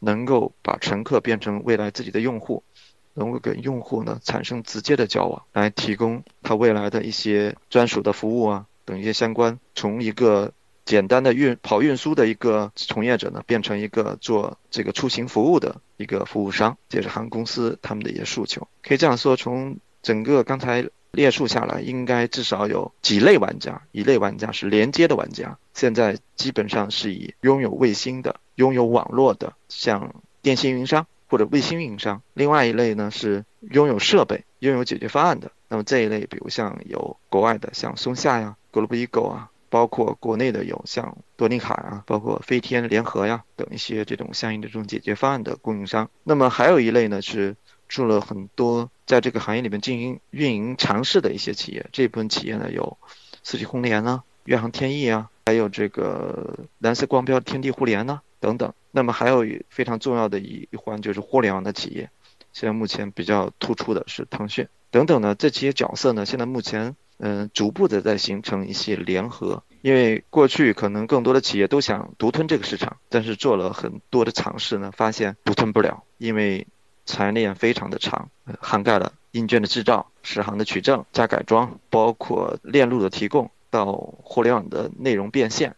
[0.00, 2.64] 能够把乘客变成未来自己的用户，
[3.12, 10.54] 能够跟用户呢产生直接的交往，来提供他未来的一些专属的服务啊等一些相关，从一个。
[10.86, 18.66] 简单的运跑运输的一个从业者呢，变成一个做这个出行服务的一个服务商，这是航空公司他们的一些诉求。
[18.82, 23.82] 可以这样说，从整个刚才列述下来，应该至少有几类玩家。
[23.92, 32.22] 一类玩家是连接的玩家，现在基本上是以拥有卫星的、拥有网络的，像电信运营商或者卫星运营商。
[32.32, 34.44] 另外一类呢是拥有设备。
[34.60, 35.52] 拥有解决方案的。
[35.68, 46.10] 那么这一类，比如像有国外的，像松下呀、Global Eagle 啊，包括国内的有像多尼卡啊，包括飞天联合呀等一些这种相应的这种解决方案的供应商。
[46.24, 47.56] 那么还有一类呢，是
[47.88, 51.86] 做了很多在这个行业里面进行运营尝试的一些企业。
[51.92, 52.96] 这部分企业呢，有
[53.42, 58.72] 四季红联啊、远航天翼啊，还有这个蓝色光标天地互联呢等等。
[58.90, 62.10] 那么还有非常重要的一一环就是互联网的企业。
[62.52, 76.66] 现在目前比较突出的是腾讯等等呢，这些角色呢，现在目前嗯逐步的在形成一些联合，因为过去可能更多的企业都想独吞这个市场，但是做了很多的尝试呢，发现独吞不了，因为
[77.04, 85.76] 产业链非常的长，涵盖了硬件的制造、适航的取证、加改装，包括链路的提供到互联网的内容变现。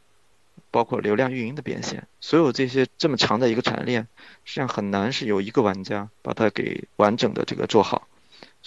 [0.70, 4.07] 包括流量运营的变现，所有这些这么长的一个产业链，
[4.44, 8.07] 实际上很难是有一个玩家把它给完整的这个做好。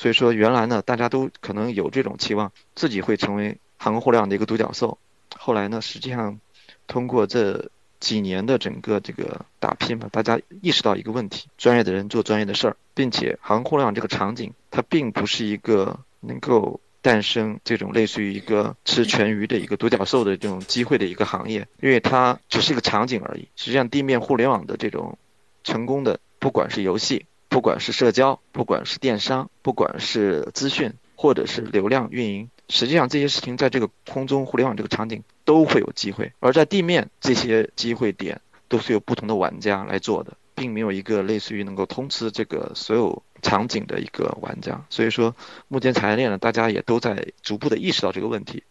[0.01, 4.97] 所以说，原来呢，大家都可能有这种期望，自己会成为航空互联网的一个独角兽。
[5.37, 6.39] 后来呢，实际上
[6.87, 16.81] 通过这几年的整个这个打拼吧，大家意识到一个问题：专业的人做专业的事儿，并且航空互联网这个场景，它并不是一个能够。
[17.03, 23.47] 诞生这种类似于一个吃全鱼的一个独角兽的这种机会的一个行业，因为它只是一个场景而已。
[23.55, 25.17] 实际上，地面互联网的这种
[25.63, 36.31] 成功的，不管是游戏，不管是社交，不管是电商，不管是资讯，或者是流量运营，实际上这些事情在这个空中互联网这个场景都会有机会。
[36.39, 43.21] 而在地面这些机会点都是由不同的玩家来做的，并没有一个类似于能够通吃这个所有。
[43.43, 45.35] 场景的一个玩家，所以说
[45.67, 48.61] 目前产业链呢，大家也都在逐步的意识到这个问题，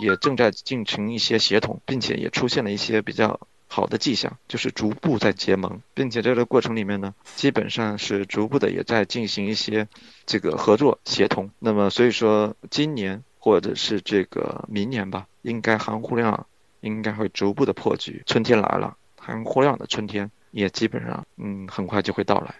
[0.00, 3.40] 也正在进行一些协同，并且也出现了一些比较
[3.74, 9.88] 好的迹象，就是逐步在结盟，并且在这个过程里面呢，基本上是逐步的也在进行一些
[10.26, 11.50] 这个合作协同。
[11.58, 16.46] 那么所以说今年或者是这个明年吧，应该航空互联网
[16.82, 22.54] 应该会逐步的破局，春天来了，航空互联网的春天也基本上嗯很快就会到来。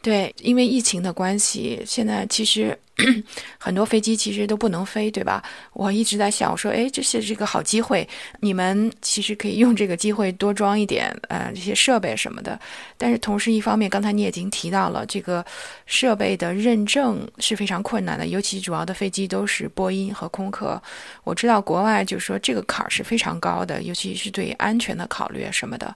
[0.00, 2.78] 对，因为疫情的关系，现在其实
[3.58, 5.42] 很多飞机其实都不能飞，对吧？
[5.72, 8.08] 我一直在想，我说，哎，这是这个好机会，
[8.40, 12.58] 你们其实可以用这个机会多装一点，呃，这些设备什么的。
[12.96, 15.44] 但是同时，一方面，刚才你已经提到了，这个
[15.86, 20.80] 设备的认证是非常困难的，尤其主要的飞机都是波音和空客。
[21.24, 25.92] 我知道国外就是说这个坎儿是非常高的，尤其是对安全的考虑什么的。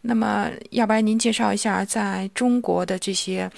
[0.00, 3.48] 那么，要不然您介绍一下，在中国的这些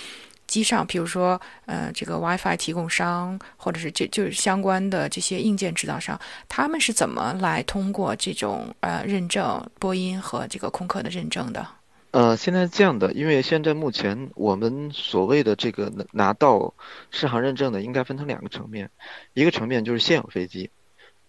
[0.53, 11.67] 机上，比如说，呃，这个 WiFi 提供商，或者是这就是相关的这些硬件制造商，他们是怎么来通过这种呃认证，波音和这个空客的认证的？
[12.11, 16.75] 呃，现在这样的，因为现在目前我们所谓的这个拿到
[17.11, 18.91] 适航认证的，应该分成两个层面，
[19.33, 20.69] 一个层面就是现有飞机，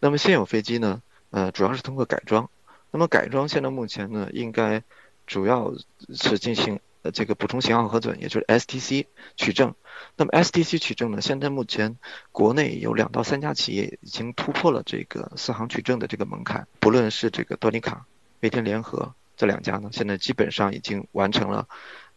[0.01, 2.49] 那么现有飞机呢，呃，主要是通过改装，
[2.91, 4.83] 那么改装现在目前呢，应该。
[5.25, 5.71] 主要
[6.13, 9.05] 是进行呃这个补充型号核准，也就是 STC
[9.37, 9.75] 取证。
[10.17, 11.97] 那么 STC 取证呢，现在目前
[12.31, 18.07] 国内有两到三家企业已经突破了这个四行取证的这个门槛，不论是这个多尼卡、
[18.41, 21.67] 飞天联合这两家呢，现在基本上已经完成了。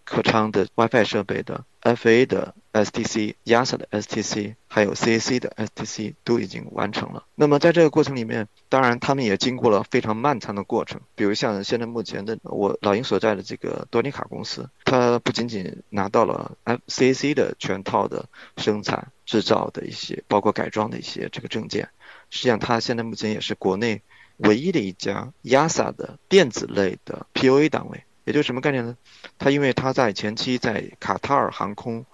[0.08, 7.24] 客舱的 WiFi 设备的 FA 的 STC、EASA 的 STC，还有 CAC 的 STC 都已经完成了。
[7.34, 11.00] 那么在这个过程里面，当然他们也经过了非常漫长的过程。
[11.14, 21.88] 比如像现在目前的我老鹰所在的这个多尼卡公司，它不仅仅拿到了 FCAC 的全套的生产制造的一些，包括改装的一些这个证件，
[22.30, 24.02] 实际上它现在目前也是国内
[24.38, 28.02] 唯一的一家 EASA 的电子类的 POA 单位。
[28.26, 28.96] 也就是什么概念呢？
[29.38, 32.04] 他因为他在前期在卡塔尔航空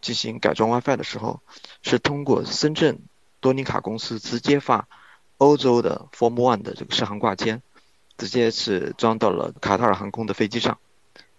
[0.00, 1.40] 进行改装 WiFi 的时候，
[1.82, 3.00] 是通过深圳
[3.40, 4.88] 多尼卡公司直接发
[5.36, 7.60] 欧洲的 Form One 的这个适航挂件，
[8.16, 10.78] 直接是装到了卡塔尔航空的飞机上。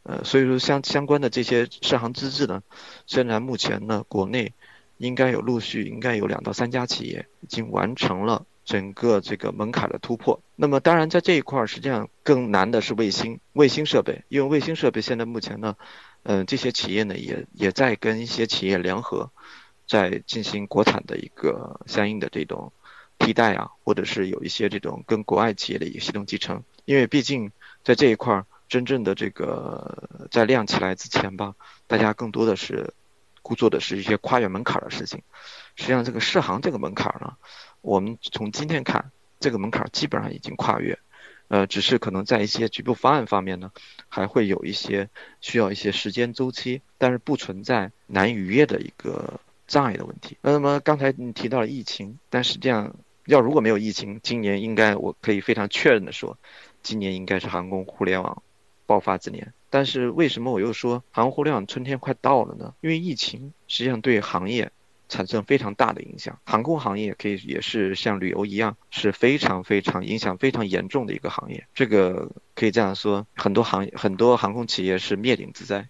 [0.03, 2.62] 呃，所以说相相关的这些适航资质呢，
[3.05, 4.53] 虽然目前呢国内
[5.00, 8.46] 应该有陆续应该有两到三家企业已经完成了。
[8.66, 15.76] 整个这个门槛的突破，那么当然在这一块儿，实际上更难的是卫星卫星设备，因为卫星设备现在目前呢，
[16.22, 19.32] 嗯，这些企业呢也也在跟一些企业联合，
[19.88, 22.72] 在进行国产的一个相应的这种
[23.18, 27.52] 替代啊，或者是有一些这种跟国外企业的一个系统集成，因为毕竟
[27.84, 31.56] 在这一块儿，真正的这个在亮起来之前吧，
[31.88, 32.94] 大家更多的是
[33.50, 35.24] 顾做的是一些跨越门槛的事情，
[35.76, 37.36] 实际上这个适航这个门槛呢。
[37.82, 41.00] 我们从今天看，这个门槛基本上已经跨越，
[41.48, 43.72] 呃，只是可能在一些局部方案方面呢，
[44.08, 45.10] 还会有一些
[45.42, 50.38] 需要一些时间周期，但是不存在难逾越的一个障碍的问题。
[50.42, 56.38] 那么刚才你提到了疫情，但实际上要如果没有疫情，今年应该我可以非常确认的说，
[56.84, 58.44] 今年应该是航空互联网
[58.86, 59.52] 爆发之年。
[59.69, 62.73] 但是为什么我又说航空互联网春天快到了呢？
[62.82, 64.71] 因为疫情实际上对行业
[65.08, 71.67] 产生非常大的影响，航空行业可以也是像旅游一样，是非常非常影响非常严重的一个行业。
[71.73, 75.88] 这个可以这样说，很多行业很多航空企业是灭顶之灾。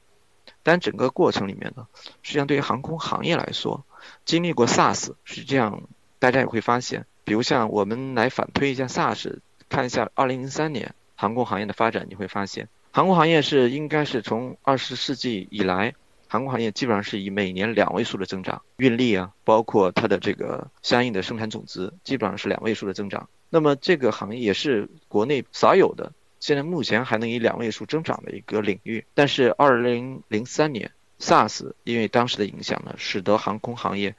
[0.64, 1.88] 但整个过程里面呢，
[2.22, 3.86] 实际上对于航空行业来说，
[4.26, 5.84] 经历过 SARS，实际上
[6.20, 9.40] 大家也会发现，比如像我们来反推一下 SARS，
[9.70, 12.68] 看一下2003年航空行业的发展，你会发现。
[12.92, 15.94] 航空行业是应该是从二十世纪以来，
[16.28, 23.30] 航空行业基本上是以每年两位数的增长，运力啊，包括它的这个相应的生产总值，基本上是两位数的增长。
[23.50, 29.06] 那么这个行业也是国内少有的，现在目前还能以两位数增长的一个领域。
[29.14, 34.16] 但是二零零三年 SARS 因为当时的影响呢，使得航空行业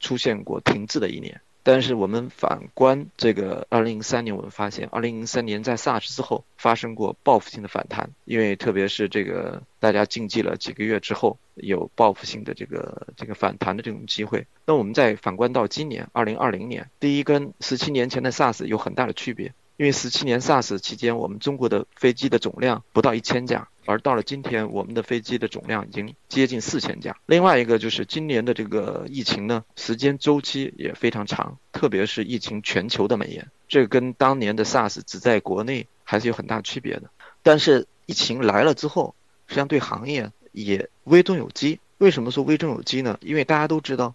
[0.00, 1.40] 出现过停滞的一年。
[1.64, 14.46] 但是我们反观这个2003年，我们发现2003年在 SARS 之后发生过报复性的反弹，因为特别是这个大家经济了几个月之后，有报复性的这个这个反弹的这种机会。
[14.66, 19.54] 那我们再反观到今年2020年，第一跟17年前的 SARS 有很大的区别。
[19.76, 27.16] 因为十七年 SARS 期间，我们中国的飞机的总量不到一千架，而到了今天，我们的飞机的总量已经接近四千架。
[27.26, 37.10] 另外一个就是今年的这个疫情呢，时间周期也非常长，特别是疫情全球的蔓延，这跟当年的 SARS 只在国内还是有很大区别的。
[37.42, 39.14] 但是疫情来了之后，
[39.46, 41.80] 实际上对行业也危中有机。
[41.98, 43.18] 为什么说危中有机呢？
[43.20, 44.14] 因为大家都知道，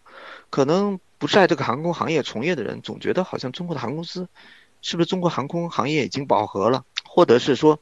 [0.50, 4.28] 可能不在这个航空行业从业的人，总觉得好像中国的航空公司。
[4.82, 7.80] 是不是中国航空行业已经饱和了，或者是说，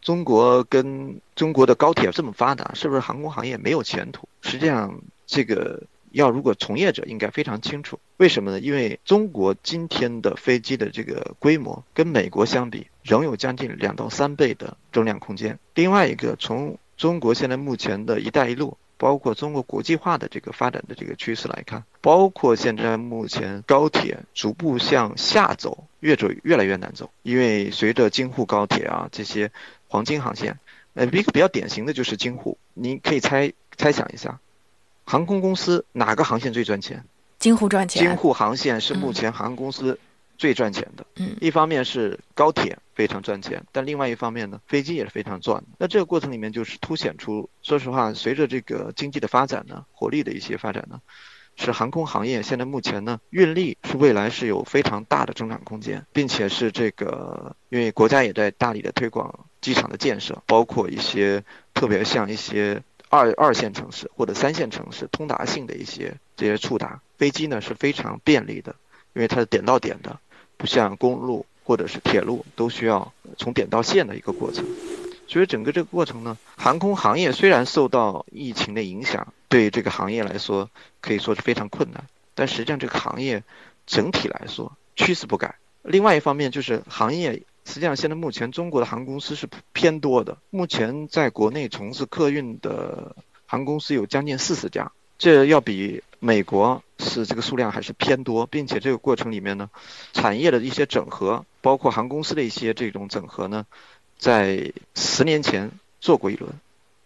[0.00, 4.28] 中国跟中国的高铁这么发达，是不是航空行业没有前途？
[4.42, 5.82] 实际上，这个
[6.12, 8.60] 要如果从业者应该非常清楚，为什么呢？
[8.60, 15.58] 因为中国今天的飞机的这个规模跟美国相比，仍有将近两到三倍的增量空间。
[15.74, 18.76] 另外一个，从中国现在目前的一带一路。
[19.00, 29.52] 包括中国国际化的这个发展的这个趋势来看，包括现在目前高铁逐步向下走，越走越来越难走，因为随着京沪高铁啊这些
[29.88, 30.58] 黄金航线，
[30.94, 34.38] 呃，一个比较典型的就是京沪，你可以猜猜想一下，
[35.04, 37.04] 航空公司哪个航线最赚钱？
[37.38, 38.02] 京沪赚钱。
[38.02, 39.98] 京沪航线是目前航空公司。
[40.38, 45.60] 最赚钱的，嗯，一方面是高铁非常赚钱，但另外一方面呢，飞机也是非常赚。
[45.78, 51.00] 那这个过程里面就是凸显出，说实话，随着这个经济的发展呢，活力的一些发展呢，
[51.56, 61.44] 是航空行业现在目前呢，运力是未来是有非常大的增长空间，并且是这个，因为国家也在大力的推广机场的建设，包括一些
[61.74, 68.74] 特别像一些二二线城市或者三线城市通达性的一些这些触达，飞机呢是非常便利的，
[69.14, 70.18] 因为它是点到点的。
[70.56, 74.64] 不像公路或者是铁路都需要从点到线的一个过程，
[75.28, 80.68] 所以整个这个过程呢，航空行业虽然受到疫情的影响，对这个行业来说
[81.00, 82.02] 可以说是非常困难，
[82.34, 83.44] 但实际上这个行业
[83.86, 85.54] 整体来说趋势不改。
[85.82, 93.14] 另外一方面就是行业实际上现在目前中国的航空公司是偏多的，目前在国内从事客运的
[93.46, 96.82] 航空公司有将近四十家，这要比美国。
[97.00, 99.70] 是这个数量还是偏多，并且这个过程里面呢，
[100.12, 103.66] 产业的一些整合，包括航空公司的一些这种整合呢，
[104.18, 106.52] 在十年前做过一轮，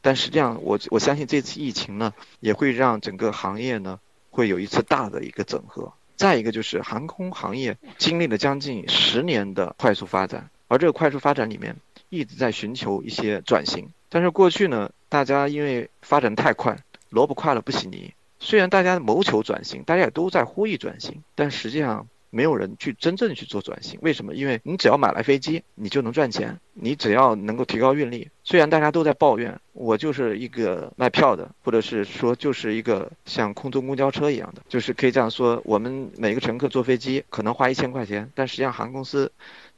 [0.00, 5.92] 但实际上我我相信这次疫情呢，也会让整个行业呢会有一次大的一个整合。
[6.16, 11.76] 再一个就是航空行业经历了将近十年的快速发展，而这个快速发展里面
[12.08, 16.78] 一直在寻求一些转型，但是过去呢，大家因为发展太快，
[17.10, 18.14] 萝卜快了不洗泥。
[18.40, 23.98] 虽然大家谋求转型，大家也都在呼吁转型，但实际上没有人去真正去做转型。
[24.00, 24.34] 为什么？
[24.34, 28.30] 因为你只要买来飞机，你就能赚钱；你只要能够提高运力。
[28.42, 39.30] 虽然大家都在抱怨，我就是一个卖票的，或者是说就是一个像空中公交车一样的，就是可以这样说：我们每个乘客坐飞机可能花一千块钱，但实际上航空公司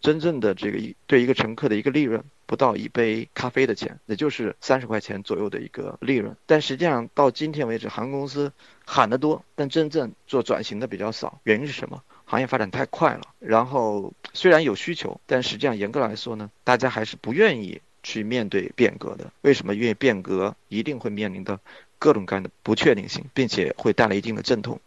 [0.05, 2.23] 真正的这个一对一个乘客的一个利润。
[2.47, 6.37] 不到一杯咖啡的钱，也就是三十块钱左右的一个利润。
[6.45, 8.53] 但实际上到今天为止，航空公司
[8.85, 11.41] 喊得多，但真正做转型的比较少。
[11.45, 12.03] 原因是什么？
[12.27, 13.23] 行业发展太快了。
[13.39, 19.33] 然后虽然有需求，但实际上严格来说呢，大家还是不愿意去面对变革的。
[19.41, 19.75] 为什么？
[19.75, 21.59] 因为变革一定会面临的
[21.99, 24.79] 各种各样的不确定性，并且会带来一定的阵痛。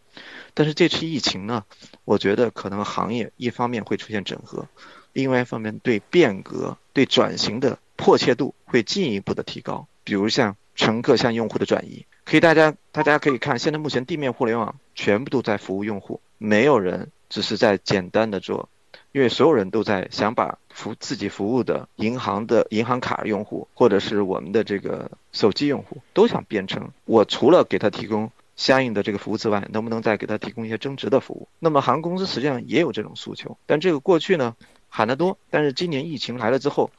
[0.54, 1.66] 但是这次疫情呢，
[2.06, 4.68] 我觉得可能行业一方面会出现整合。
[5.14, 9.88] 另外一方面，对变革、对转型的迫切度会进一步的提高。
[10.04, 18.70] 比如像乘客向用户的转移，可以大家大家可以看，现在目前地面互联网全部都在服务用户，没有人只是在简单的做，
[19.12, 31.48] 因为所有人都在想把服自己服务的银行的银行卡用户，或者是我们的这个手机用户，都想变成我除了给他提供相应的这个服务之外，能不能再给他提供一些增值的服务？
[31.60, 34.56] 那么航空公司实际上也有这种诉求，但这个过去呢
[34.90, 36.92] 喊得多，但是今年疫情来了之后。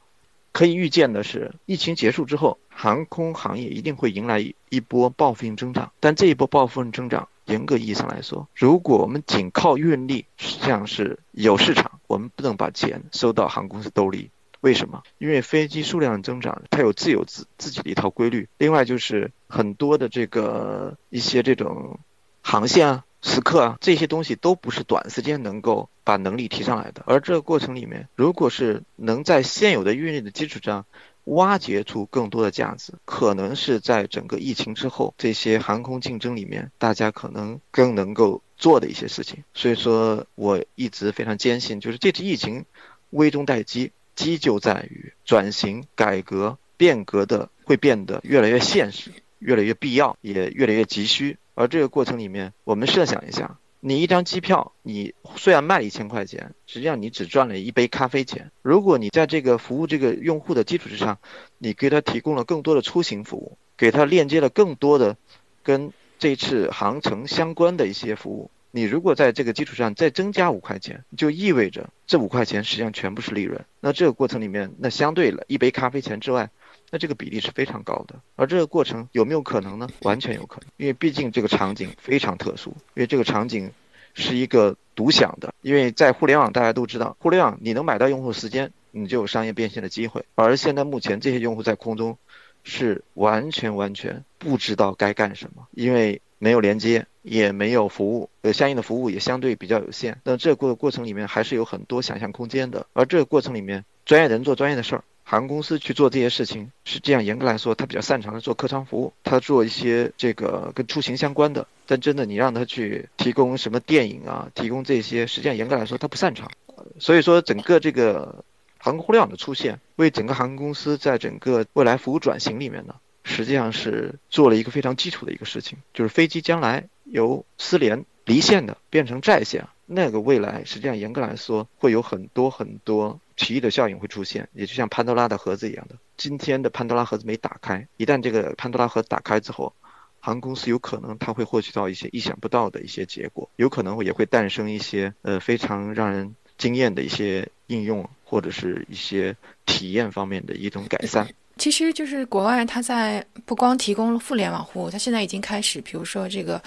[0.51, 5.91] 可以预见的是，疫情结束之后，航空行业一定会迎来一波报复性增长。
[5.99, 14.31] 但这一波报复性增长，严格意义上来说，如果我们仅靠运力，实际上是有市场，我们不能把钱收到航空公司兜里。
[14.59, 15.03] 为什么？
[15.19, 18.49] 因为飞机数量增长，它有自有自自己的一套规律。
[18.57, 21.99] 另外就是很多的这个一些这种
[22.41, 23.05] 航线啊。
[23.21, 27.03] 时刻啊，这些东西都不是短时间能够把能力提上来的。
[27.05, 30.85] 而这个过程里面，如果是能在现有的运力的基础上
[31.25, 39.43] 挖掘出更多的价值，可能是在整个疫情之后这些航空竞争里面，大家可能更能够做的一些事情。
[39.53, 42.65] 所以说，我一直非常坚信，就是这次疫情
[43.09, 51.37] 危中带机，机就在于转型、改革、变革的会变得越来越现实，越来越必要，也越来越急需。
[51.59, 58.49] 而这个过程里面，我们设想一下，你一张机票，你虽然卖了一千块钱，实际上你只赚了一杯咖啡钱。
[58.61, 61.19] 如果你在这个服务这个用户的基础之上，
[61.57, 65.17] 你给他提供了更多的出行服务，给他链接了更多的
[65.61, 73.65] 跟这次航程相关的一些服务，你如果在这个基础上再增加五块钱，就意味着这五块钱实际上全部是利润。
[73.81, 76.51] 那这个过程里面，那相对了一杯咖啡钱之外。
[76.91, 79.87] 那这个比例是非常高的，而这个过程有没有可能呢？
[80.01, 83.71] 完全有可能，因为毕竟这个场景非常特殊，因为这个场景
[84.15, 85.53] 是一个独享的。
[85.61, 90.25] 因为在互联网，大家都知道，互联网你能买到用户时间，你就有商业变现的机会。
[90.35, 92.17] 而现在目前这些用户在空中
[92.63, 100.19] 是完全完全不知道该干什么，因为没有连接，也没有服务，呃，相应的服务也相对比较有限。
[100.23, 102.87] 那这个过过程里面还是有很多想象空间的。
[102.93, 105.03] 而这个过程里面，专业人做专业的事儿。
[105.29, 107.23] 航空公司去做这些事情，是这样。
[107.23, 111.67] 严格来说，他比较擅长的做客舱服务，他做一些这个跟出行相关的。
[111.85, 116.49] 但真的，你让他去提供什么电影啊，提供这些，实际上严格来说，他不擅长。
[116.97, 118.43] 所以说，整个这个
[118.79, 133.19] 航空互联网的出现，为整个航空公司在整个未来服务转型里面呢，实际上是做了一个非常基础的一个事情，就是飞机将来由失联离线的变成在线，那个未来实际上严格来说会有很多很多。
[133.39, 135.95] 奇异的效应会出现，也就像潘多拉的盒子一样的。
[136.17, 139.73] 今天的潘多拉盒子没打开，一旦这个潘多拉盒打开之后，
[140.19, 151.29] 航空公司有可能它会获取到一些意想不到的一些结果，有可能也会诞生一些呃非常让人惊艳的一些应用或者是一些体验方面的一种改善。
[151.59, 156.59] 其实就是国外，它在不光提供了互联网服务，它现在已经开始，比如说这个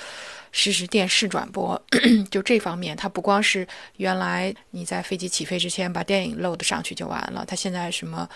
[0.53, 1.81] 实时电视转播，
[2.31, 3.67] 就这方面，它不光是
[3.97, 8.29] 原来你在飞机起飞之前把电影 load 上去就完了，它现在什么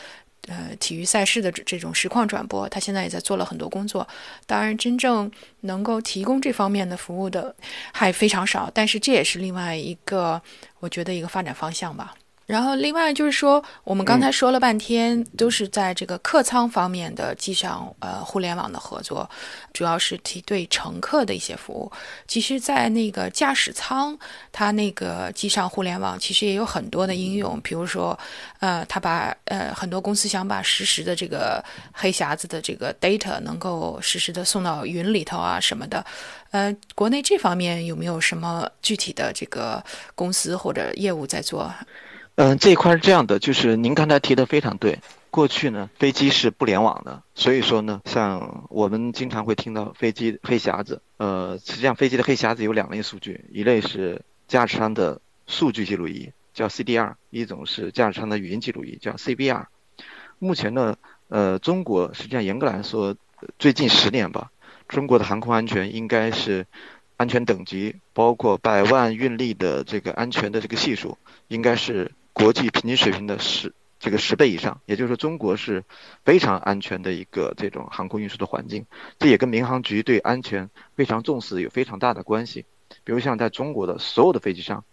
[0.49, 4.09] 呃体育赛事的这这种实况转播，它现在也在做了很多工作。
[4.47, 5.31] 当然，真正
[5.61, 7.55] 能够提供这方面的服务的
[7.93, 10.41] 还非常少，但是这也是另外一个
[10.81, 12.15] 我觉得一个发展方向吧。
[12.47, 19.29] 然后，另外就是说，我们刚才说了半天，都是在这个客舱方面的机上呃互联网的合作，
[19.73, 21.91] 主要是提对乘客的一些服务。
[22.29, 24.17] 其实，在那个驾驶舱，
[24.53, 28.17] 它那个机上互联网其实也有很多的应用，比如说，
[28.61, 31.61] 呃，它把呃很多公司想把实时的这个
[31.93, 36.07] 黑匣子的这个 data 能够实时的送到云里头啊什么的。
[36.53, 39.83] 呃，国内这方面有没有什么具体的这个
[40.15, 41.75] 公司或者业务在做？
[42.37, 44.99] 嗯，这一块是这样的，就是您刚才提的非常对。
[45.31, 51.01] 过去呢，飞机是不联网的，所以说呢，像我们经常会听到飞机黑匣子。
[51.17, 59.65] 呃，实际上飞机的黑匣子有两类数据，一类是驾驶舱的数据记录仪，叫 CDR；一种是驾驶舱的语音记录仪，叫 CBR。
[60.39, 60.97] 目前呢，
[61.29, 63.17] 呃，中国实际上严格来说，
[63.59, 64.51] 最近十年吧，
[64.89, 66.67] 中国的航空安全应该是
[67.17, 71.17] 安全等级，包括百万运力的这个安全的这个系数，
[71.49, 72.13] 应该是。
[72.37, 75.85] 国际平均水平的十这个十倍以上，也就是说，中国是
[76.23, 78.85] 非常安全的一个这种航空运输的环境。
[79.19, 82.67] 这也跟民航局对安全非常重视有非常大的关系。
[83.05, 84.85] 比如像在中国的所有的飞机上，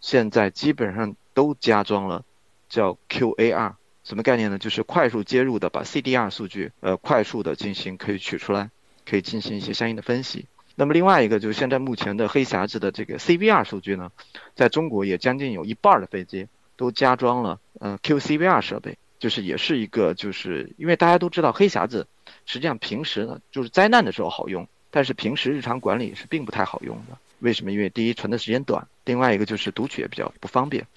[0.00, 2.24] 现在基本上都加装了
[2.68, 3.74] 叫 QAR，
[4.04, 4.58] 什么概念呢？
[4.60, 8.70] 就是快速接入的，把 CDR 数据呃快速的进行可以取出来，
[9.04, 10.46] 可以进行一些相应的分析。
[10.76, 14.12] 那么另外一个就是现在目前的黑匣子的这个 CVR 数据呢，
[14.54, 16.46] 在中国也将近有一半的飞机。
[16.82, 22.08] 都加装了，嗯，QCVR 设备，就是也是一个，就是因为大家都知道黑匣子，
[22.44, 27.16] 实际上平时呢，就是灾难的时候好用，但是平时日常管理是并不太好用的。
[27.38, 27.70] 为什么？
[27.70, 30.88] 因为第一存的时间短，另外一个就是读取也比较不方便。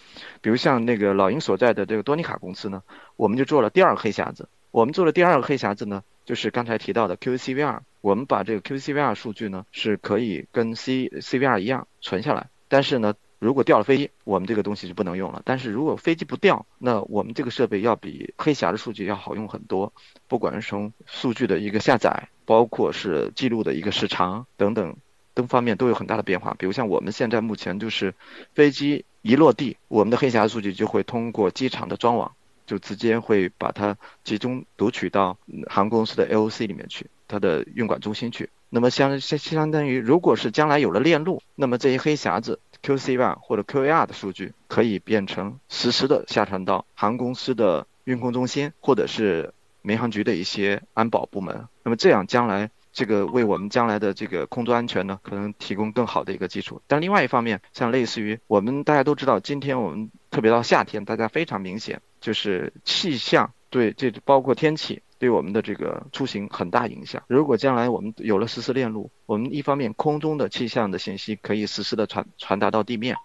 [0.42, 2.82] 比如像那个老鹰所在的这个多尼卡公司呢，
[3.16, 4.50] 我们就做了第二个黑匣子。
[4.72, 7.82] 我们做的第二个黑匣子呢，就是刚才提到的 QCVR。
[8.02, 12.48] 我们把这个 QCVR 数据呢，是可以跟 C CVR 一样存下来。
[12.68, 15.42] 但是呢，如果掉了飞机，我们这个东西就不能用了。
[15.46, 19.94] 但是如果飞机不掉，那我们这个设备要比黑匣子数据要好用很多。
[20.28, 24.96] 不管是从数据的一个下载，包括是记录的一个时长等等。
[25.34, 28.16] 等方面都有很大的变化，比如像我们现在目前就是
[28.54, 32.32] 飞机一落地，我们的黑匣子数据就会通过机场的装网，
[32.66, 38.50] 就直接会把它集中读取到航空公司的 AOC 里面去，它的运管中心去。
[38.70, 51.68] 那么相相相当于，如果是将来有了链路，那么这些黑匣子 QCR 或者 QAR 的数据可以变成实时的下传到航空公司的运控中心，或者是民航局的一些安保部门。
[51.84, 52.72] 那么这样将来。
[52.98, 56.82] 这个为我们将来的这个空中安全呢，可能提供更好的一个基础。
[56.88, 67.24] 但另外一方面，像类似于我们大家都知道，今天我们特别到夏天，大家非常明显就是气象对这包括天气对我们的这个出行很大影响。
[67.28, 73.16] 如果将来我们有了实时链路，我们一方面空中的气象的信息可以实时的传传达到地面，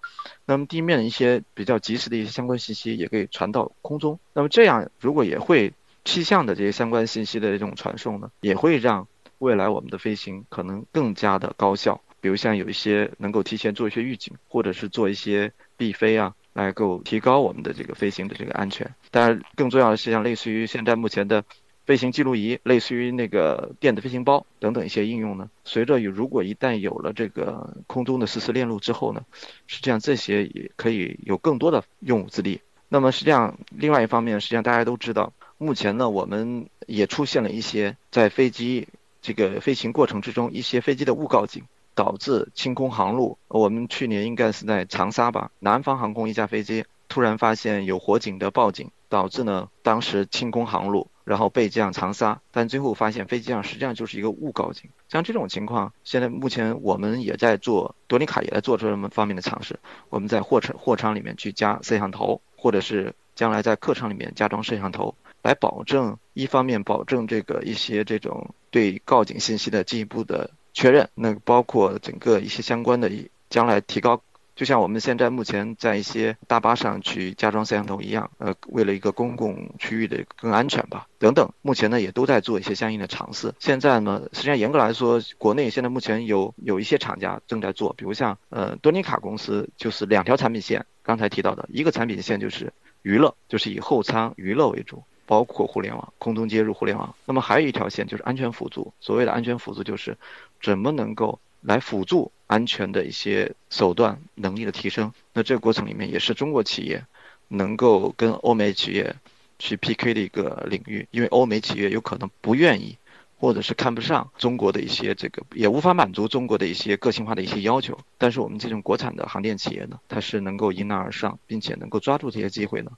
[0.45, 4.19] 那么地面的一些比较及时的一些相关信息也可以传到空中。
[4.33, 5.73] 那么这样如果也会
[6.05, 9.07] 气象的这些相关信息的这种传送呢，也会让。
[9.41, 18.95] 未来我们的飞行可能更加的高效，比如像有一些能够提前做一些预警，或者是做一些避飞啊，来够提高我们的这个飞行的这个安全。
[19.11, 21.43] 当然，更重要的是像类似于现在目前的
[21.91, 25.51] 飞行记录仪，类似于那个电子飞行包等等一些应用呢。
[25.65, 29.25] 随着有如果一旦有了这个空中的实时链路之后呢，
[29.67, 32.61] 实际上这些也可以有更多的用武之地。
[32.89, 38.87] 那么实际上另外一方面，实际上大家都知道，目前呢我们也出现了一些在飞机。
[39.21, 41.65] 这个飞行过程之中，一些飞机的误告警
[41.97, 43.37] 导致清空航路。
[43.49, 52.41] 我们去年应该是在长沙吧，南方航空一架飞机突然发现有火警的报警，导致呢当时清空航路，然后备降长沙。
[52.51, 54.91] 但最后发现飞机上实际上就是一个误告警。
[55.09, 59.79] 像这种情况，现在目前我们也在做多尼卡也在做这么方面的尝试。
[60.09, 65.15] 我们在货车货舱里面去加摄像头，或者是将来在客舱里面加装摄像头。
[65.43, 73.11] 来保证，一方面保证这个一些这种对告警信息的进一步的确认，那包括整个一些相关的
[73.49, 74.21] 将来提高，
[74.61, 83.55] 就像我们现在目前在一些大巴上去加装摄像头一样，呃，为了一个公共区域的更安全吧，等等，目前呢也都在做一些相应的尝试。
[83.59, 95.03] 现在呢，实际上严格来说，国内现在目前有有一些厂家正在做，比如像呃多尼卡公司就是两条产品线，刚才提到的一个产品线就是娱乐，就是以后舱娱乐为主。
[95.25, 98.93] 包括互联网、空中接入互联网，那么还有一条线就是安全辅助。
[99.01, 100.19] 所谓的安全辅助，就是
[100.61, 105.13] 怎么能够来辅助安全的一些手段能力的提升。
[105.33, 107.05] 那这个过程里面也是中国企业
[107.49, 109.15] 能够跟欧美企业
[109.59, 112.97] 去 PK 的一个领域，因为欧美企业有可能不愿意，
[113.39, 117.99] 或者是看不上中国的一些这个，也无法满足中国的一些个性化的一些要求。
[118.19, 122.91] 但是我们这种国产的航电企业呢，它是能够迎难而上，并且能够抓住这些机会呢，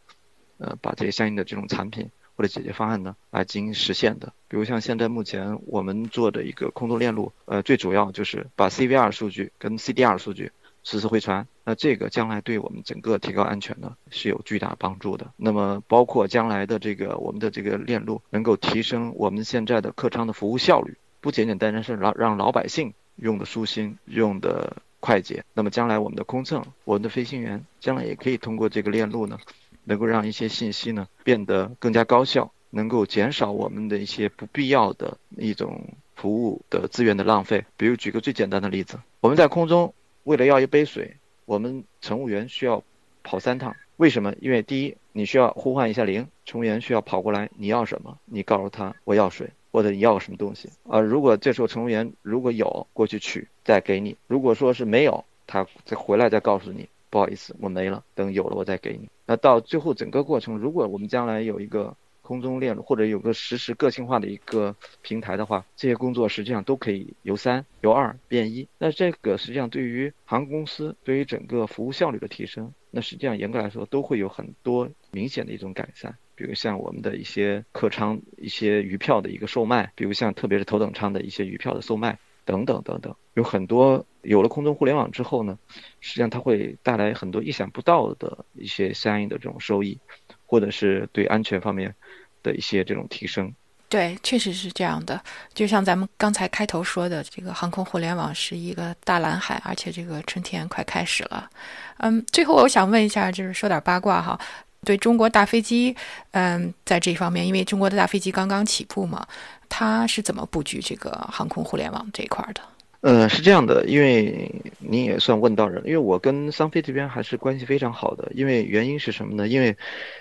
[0.59, 2.09] 呃，把这些相应的这种产品。
[2.37, 4.33] 或者解决方案呢，来进行实现的。
[4.49, 10.53] 比如像现在目前我们做的一个空中链路，呃，最主要就是把 CVR 数据跟 CDR 数据
[10.85, 11.47] 实时回传。
[11.65, 15.33] 那这个将来对我们整个提高安全呢是有巨大帮助的。
[15.37, 25.45] 那么包括将来的这个我们的这个链路能够提升我们现在的客舱的服务效率，不简简单单是老让老百姓用的舒心、用的快捷。
[25.55, 29.39] 那么将来我们的空乘、我们的飞行员将来也可以通过这个链路呢。
[29.85, 35.83] 能够让一些信息呢变得更加高效，能够减少我们的一些不必要的一种
[36.15, 37.65] 服务的资源的浪费。
[37.77, 39.93] 比如举个最简单的例子，我们在空中
[40.25, 42.83] 为了要一杯水，我们乘务员需要
[43.23, 43.75] 跑三趟。
[43.97, 44.35] 为什么？
[44.41, 48.19] 因为第一，你需要呼唤一下铃，乘务员需要跑过来，你要什么？
[48.25, 50.99] 你告诉他我要水，或者你要什么东西啊？
[50.99, 56.89] 如果这时候乘务员如果有过去取，再给你；如果说是没有，他再回来再告诉你。
[57.11, 58.03] 不好意思，我没了。
[58.15, 59.09] 等有了，我再给你。
[59.33, 68.69] 那到最后整个过程，如果我们将来有一个空中链路，或者有个实时个性化的一个平台的话，这些工作实际上都可以由三由二变一。
[68.77, 76.15] 那这个实际上对于航空公司，对于整个服务效率的提升，那实际上严格来说都会有很多明显的一种改善。
[76.35, 82.19] 比如像我们的一些客舱、一些余票的一个售卖，比如像特别是头等舱的一些余票的售卖。
[82.45, 85.59] 等等等等，有很多有了空中互联网之后呢，
[86.01, 89.99] 实际上它会带来很多意想不到的一些相应的这种收益，
[90.47, 91.95] 或者是对安全方面
[92.43, 93.53] 的一些这种提升。
[93.89, 95.21] 对，确实是这样的。
[95.53, 101.51] 就像咱们刚才开头说的，这个航空互联网是一个大蓝海，而且这个春天快开始了。
[101.99, 104.41] 嗯，最后我想问一下，就是说点八卦哈，
[104.85, 105.95] 对中国大飞机，
[106.31, 109.27] 嗯，在这方面，因为中国的大飞机刚刚起步嘛，
[109.69, 112.63] 它是怎么布局这个航空互联网这一块的？
[113.03, 119.49] 呃，是这样的，因为你也算问到人，因为我跟商飞这边还是关系非常好的，因为原因是什么呢？
[119.49, 119.77] 因为，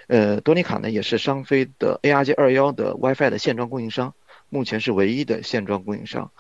[0.08, 4.16] 呃，多尼卡呢也是商飞的 ARJ 二幺的 WiFi 的线装供应商，
[4.50, 6.32] 目前是唯一的线装供应商。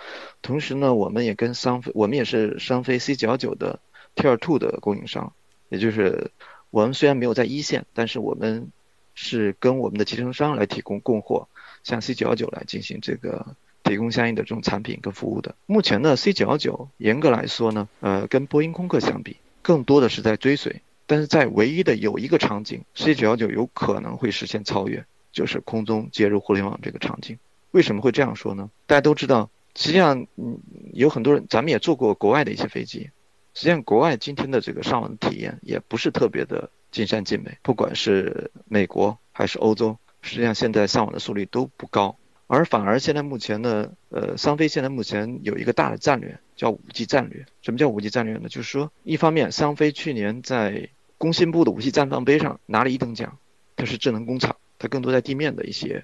[0.41, 3.79] 同时呢，我们也跟商飞，我们也是商飞 C 九幺九的
[4.15, 5.33] Tier Two 的供应商，
[5.69, 6.31] 也就是
[6.71, 8.71] 我们虽然没有在一线，但是我们
[9.13, 11.47] 是跟我们的集成商来提供供货，
[11.83, 13.55] 向 C 九幺九来进行这个。
[13.83, 15.55] 提供相应的这种产品跟服务的。
[15.65, 20.81] 目前呢，C 九幺九严格来说呢，呃，跟波音空客相比，更多的是在追随。
[21.07, 27.37] 但是在唯一的有一个场景，C 九幺九有可能会实现超越，就是空中接入互联网这个场景。
[27.71, 28.69] 为什么会这样说呢？
[28.85, 30.59] 大家都知道，实际上，嗯，
[30.93, 33.09] 有很多人，咱们也坐过国外的一些飞机。
[33.53, 42.15] 实际上，国外今天的这个上网体验也不是特别的尽善尽美，不管是美国还是欧洲，实际上现在上网的速率都不高。
[42.53, 47.45] 而反而现在目前呢，呃，商飞现在目前有一个大的战略，叫五 G 战略。
[47.61, 48.49] 什么叫五 G 战略呢？
[48.49, 53.37] 就是说，一方面，商飞去年在工信部的五 G 绽放杯上拿了一等奖，
[53.77, 56.03] 它是智能工厂，它更多在地面的一些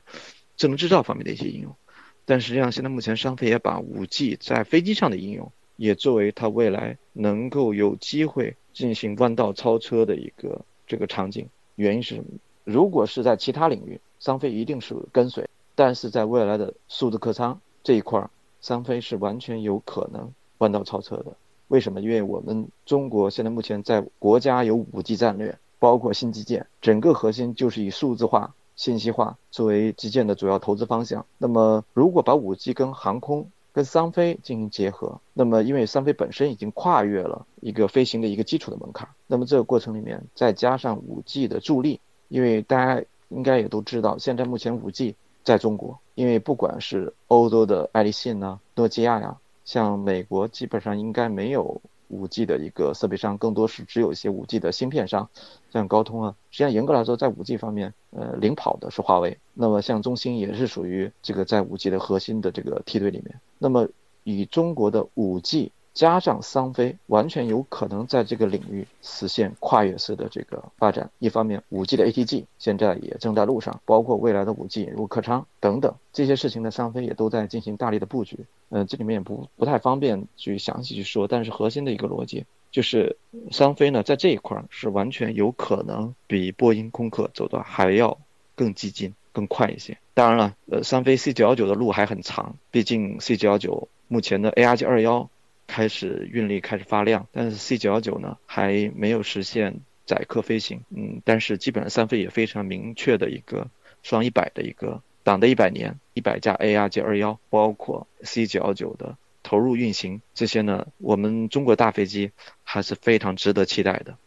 [0.55, 1.75] 智能制造方面的一些应用。
[2.23, 11.49] 但实际上，现在目前商飞也把五 G 在飞机上的应用，也作为它未来能够有机会进行弯道超车的一个这个场景。
[11.75, 12.27] 原因是什么？
[12.63, 15.45] 如果是在其他领域，商飞一定是跟随。
[15.77, 21.27] 但是在未来的数字客舱这一块儿，商飞是完全有可能弯道超车的。
[21.67, 22.01] 为什么？
[22.01, 31.23] 因为我们中国现在目前在国家有五 G 战略，包括新基建，整个核心就是以数字化、信息化作为基建的主要投资方向。
[31.37, 41.99] 那么，如果把五 G 跟航空、跟商飞进行结合，那么因为商飞本身已经跨越了一个飞行的一个基础的门槛，那么这个过程里面再加上五 G 的助力，
[42.29, 45.15] 因为大家应该也都知道，现在目前五 G。
[45.47, 55.29] 在中国，因为不管是欧洲的爱立信呢、诺基亚呀，像美国基本上应该没有五 G 的一个设备商，更多是只有一些五 G 的芯片商，
[55.71, 56.35] 像高通啊。
[56.51, 59.39] 实际上严格来说，在五 G 方面，呃，领跑的是华为。
[59.53, 63.39] 那么像中兴也是属于这个在五 G 的核心的这个梯队里面。
[63.57, 63.87] 那么
[64.25, 65.71] 以中国的五 G。
[65.97, 71.09] 加上商飞，完全有可能在这个领域实现跨越式的这个发展。
[71.17, 78.45] 一方面，五 G 的 ATG 现在也正在路上，包括未来的五 G 引入客舱等等这些事情呢，商飞也都在进行大力的布局。
[78.69, 83.17] 嗯，这里面也不不太方便去详细去说，但是核心的一个逻辑就是，
[83.49, 88.19] 商飞呢在这一块是完全有可能比波音、空客走的还要
[88.53, 89.97] 更激进、更快一些。
[90.13, 95.27] 当然了，呃，商飞 C 九幺九的路还很长，毕竟 C 九幺九目前的 ARJ 二幺。
[95.67, 103.67] 开始运力开始发亮，但是 C 九幺九呢还没有实现载客飞行，嗯，但是基本上三飞也非常明确的一个
[104.01, 112.31] 双一百的一个党的一百年，一百架 ARJ 二幺，包括 C 九幺九的投入运行，这些呢，我们中国大飞机
[112.63, 114.17] 还是非常值得期待的，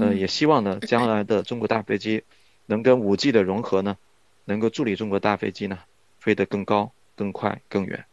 [0.00, 2.24] 呃，也希望呢 将来的中国大飞机
[2.66, 3.96] 能跟五 G 的融合呢，
[4.44, 5.78] 能够助力中国大飞机呢
[6.18, 8.04] 飞得更高、更快、更远。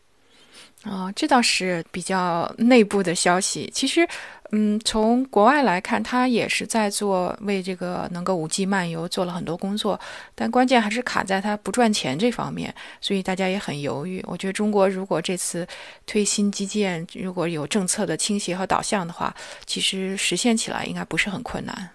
[0.86, 3.70] 哦，这倒是比较内部的消息。
[3.74, 4.08] 其实，
[4.52, 10.00] 嗯，从国外来看，他也是在做为这个能够五 G 漫游做了很多工作，
[10.34, 14.24] 但关键还是卡在它不赚钱这方面，所以大家也很犹豫。
[14.26, 15.68] 我觉得中国如果这次
[16.06, 21.90] 推新基建，如果有政策的倾斜和导向的话，其实实现起来应该不是很困难。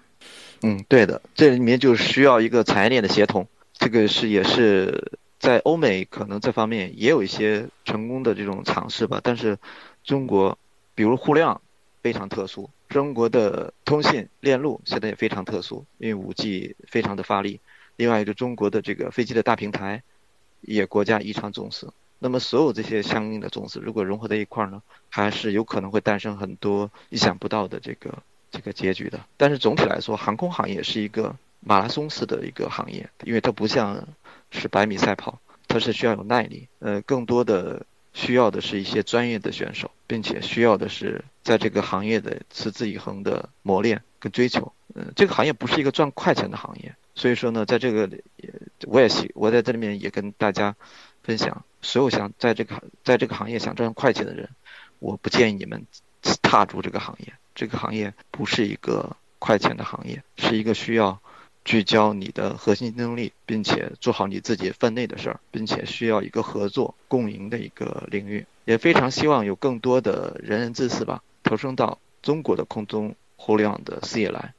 [0.60, 5.18] 嗯，对的，这里面就需要一个产业链的协同，这个是也是。
[5.44, 9.58] 在欧美可能这方面也有一些成功的这种尝试吧，但是
[10.02, 10.56] 中国，
[10.94, 11.60] 比如互联网
[12.00, 17.60] 非常特殊，中国的通信链路现在也非常特殊，因为五 G 非常的发力。
[17.96, 20.02] 另外一个中国的这个飞机的大平台，
[20.62, 21.86] 也国家异常重视。
[22.18, 24.80] 那么所有这些相应的重视，如果融合在一块儿呢，
[25.10, 29.20] 还是有可能会诞生很多意想不到的这个这个结局的。
[29.36, 34.08] 但是总体来说，航空行业是一个马拉松式的一个行业，因为它不像。
[34.54, 44.72] 是百米赛跑，它是需要有耐力，呃，更多的需要的是一些专业的选手，并且需要的是在这个行业的持之以恒的磨练跟追求。
[44.94, 48.52] 嗯，这个行业不是一个赚快钱的行业，所以说呢，在这个也
[48.86, 50.76] 我也希我在这里面也跟大家
[51.22, 54.48] 分享，所有想在这个在这个行业想赚快钱的人，
[55.00, 55.84] 我不建议你们
[56.42, 61.20] 踏入这个行业，这个行业不是一个快钱的行业，是一个需要
[61.64, 68.44] 聚焦你的核心竞争力，并且做好你自己分内的事儿，并且需要一个合作共赢的一个领域。
[68.66, 74.52] 也非常希望有更多的人人志士吧，投身到中国的空中互联网的事业来，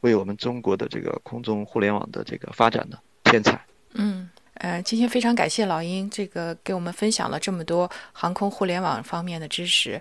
[0.00, 3.58] 为我们中国的这个空中互联网的这个发展呢添彩。
[3.94, 9.98] 嗯，呃，今天非常感谢老鹰，这个给我们分享了这么多航空互联网方面的知识，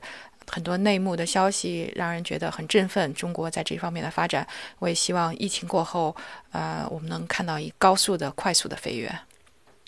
[0.48, 3.14] 很多内幕的消息，让人觉得很振奋。
[3.14, 4.48] 中国在这方面的发展，
[4.80, 6.16] 我也希望疫情过后，
[6.52, 9.12] 呃，我们能看到一高速的、快速的飞跃。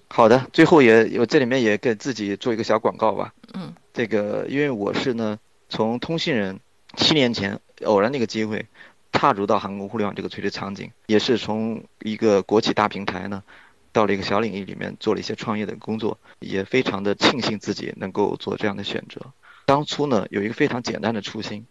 [0.10, 3.34] 好的，最后也我这里面也给自己做一个小广告吧。
[3.53, 5.38] 嗯，这个因为我是呢，
[5.70, 6.60] 从通信人
[6.95, 8.66] 七年前偶然的一个机会，
[9.12, 13.43] 踏入到航空互联网这个垂直场景，也是从一个国企大平台呢，
[13.91, 19.22] 到了一个小领域里面做了一些创业的工作，也非常的庆幸自己能够做这样的选择。
[19.68, 21.65] 当初呢，有一个非常简单的初心，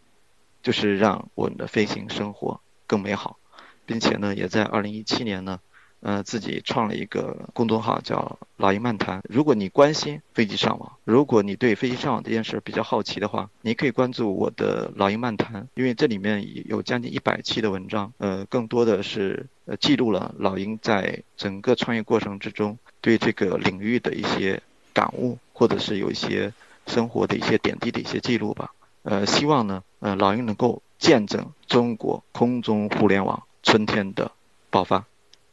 [0.63, 3.39] 就是让我们的飞行生活更美好，
[3.87, 5.61] 并且呢，也在二零一七年呢。
[6.01, 9.23] 呃，自己创了一个公众号，叫“老鹰漫谈”。
[9.29, 18.13] 如果你关心飞机上网，如果你对飞机上网这件事比较好奇的话，你可以关注我的“老鹰漫谈”，因为这里面有将近一百期的文章。
[18.19, 26.53] 呃，更多的是呃记录了老鹰在整个创业过程之中对这个领域的一些感悟，或者是有一些
[26.87, 28.75] 生活的一些点滴的一些记录吧。
[29.03, 34.33] 呃，希望呢，呃，老鹰能够见证中国空中互联网春天的
[34.71, 35.05] 爆发。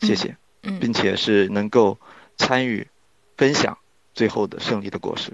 [0.02, 0.38] 谢谢。
[0.66, 1.98] 嗯并且是能够
[2.38, 2.88] 参与
[3.36, 3.78] 分享
[4.14, 5.34] 最后的胜利的果实。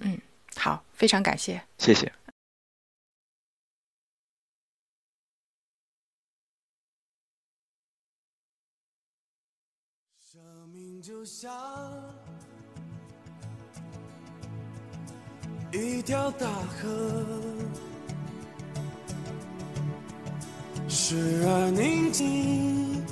[0.00, 0.18] 嗯，
[0.56, 2.12] 好，非常感谢，谢谢。
[10.18, 11.48] 生命就像
[15.74, 17.24] 一条大河，
[20.86, 23.02] 时而宁静。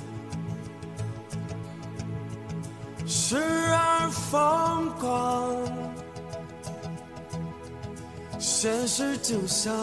[3.05, 5.53] 时而疯狂，
[8.39, 9.75] 现实就像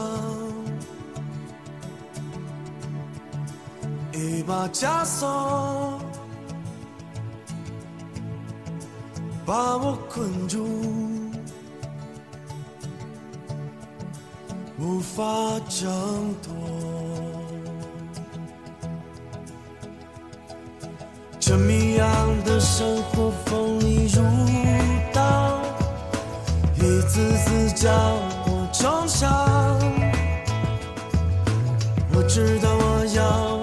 [4.14, 6.00] 一把枷锁，
[9.44, 11.09] 把我困住，
[14.80, 15.22] 无法
[15.68, 16.54] 挣脱。
[21.38, 22.08] 这谜样
[22.44, 24.22] 的生活锋利如
[25.12, 25.58] 刀，
[26.76, 27.92] 一次次将
[28.46, 29.78] 我重伤。
[32.14, 33.60] 我知道我要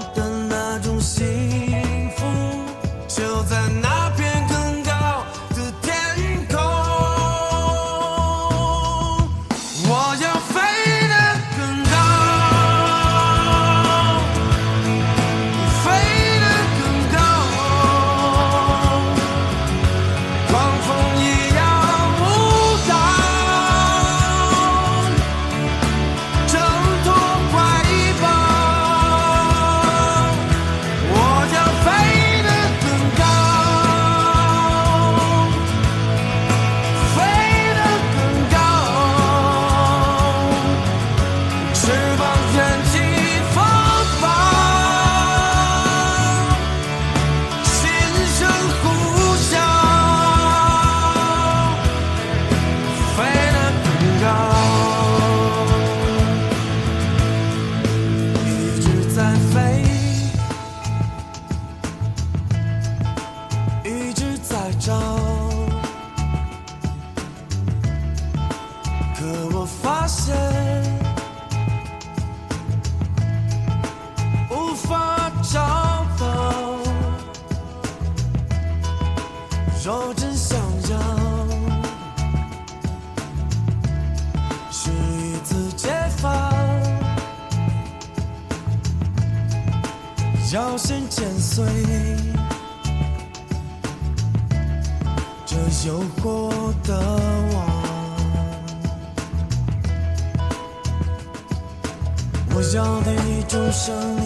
[103.87, 104.16] 一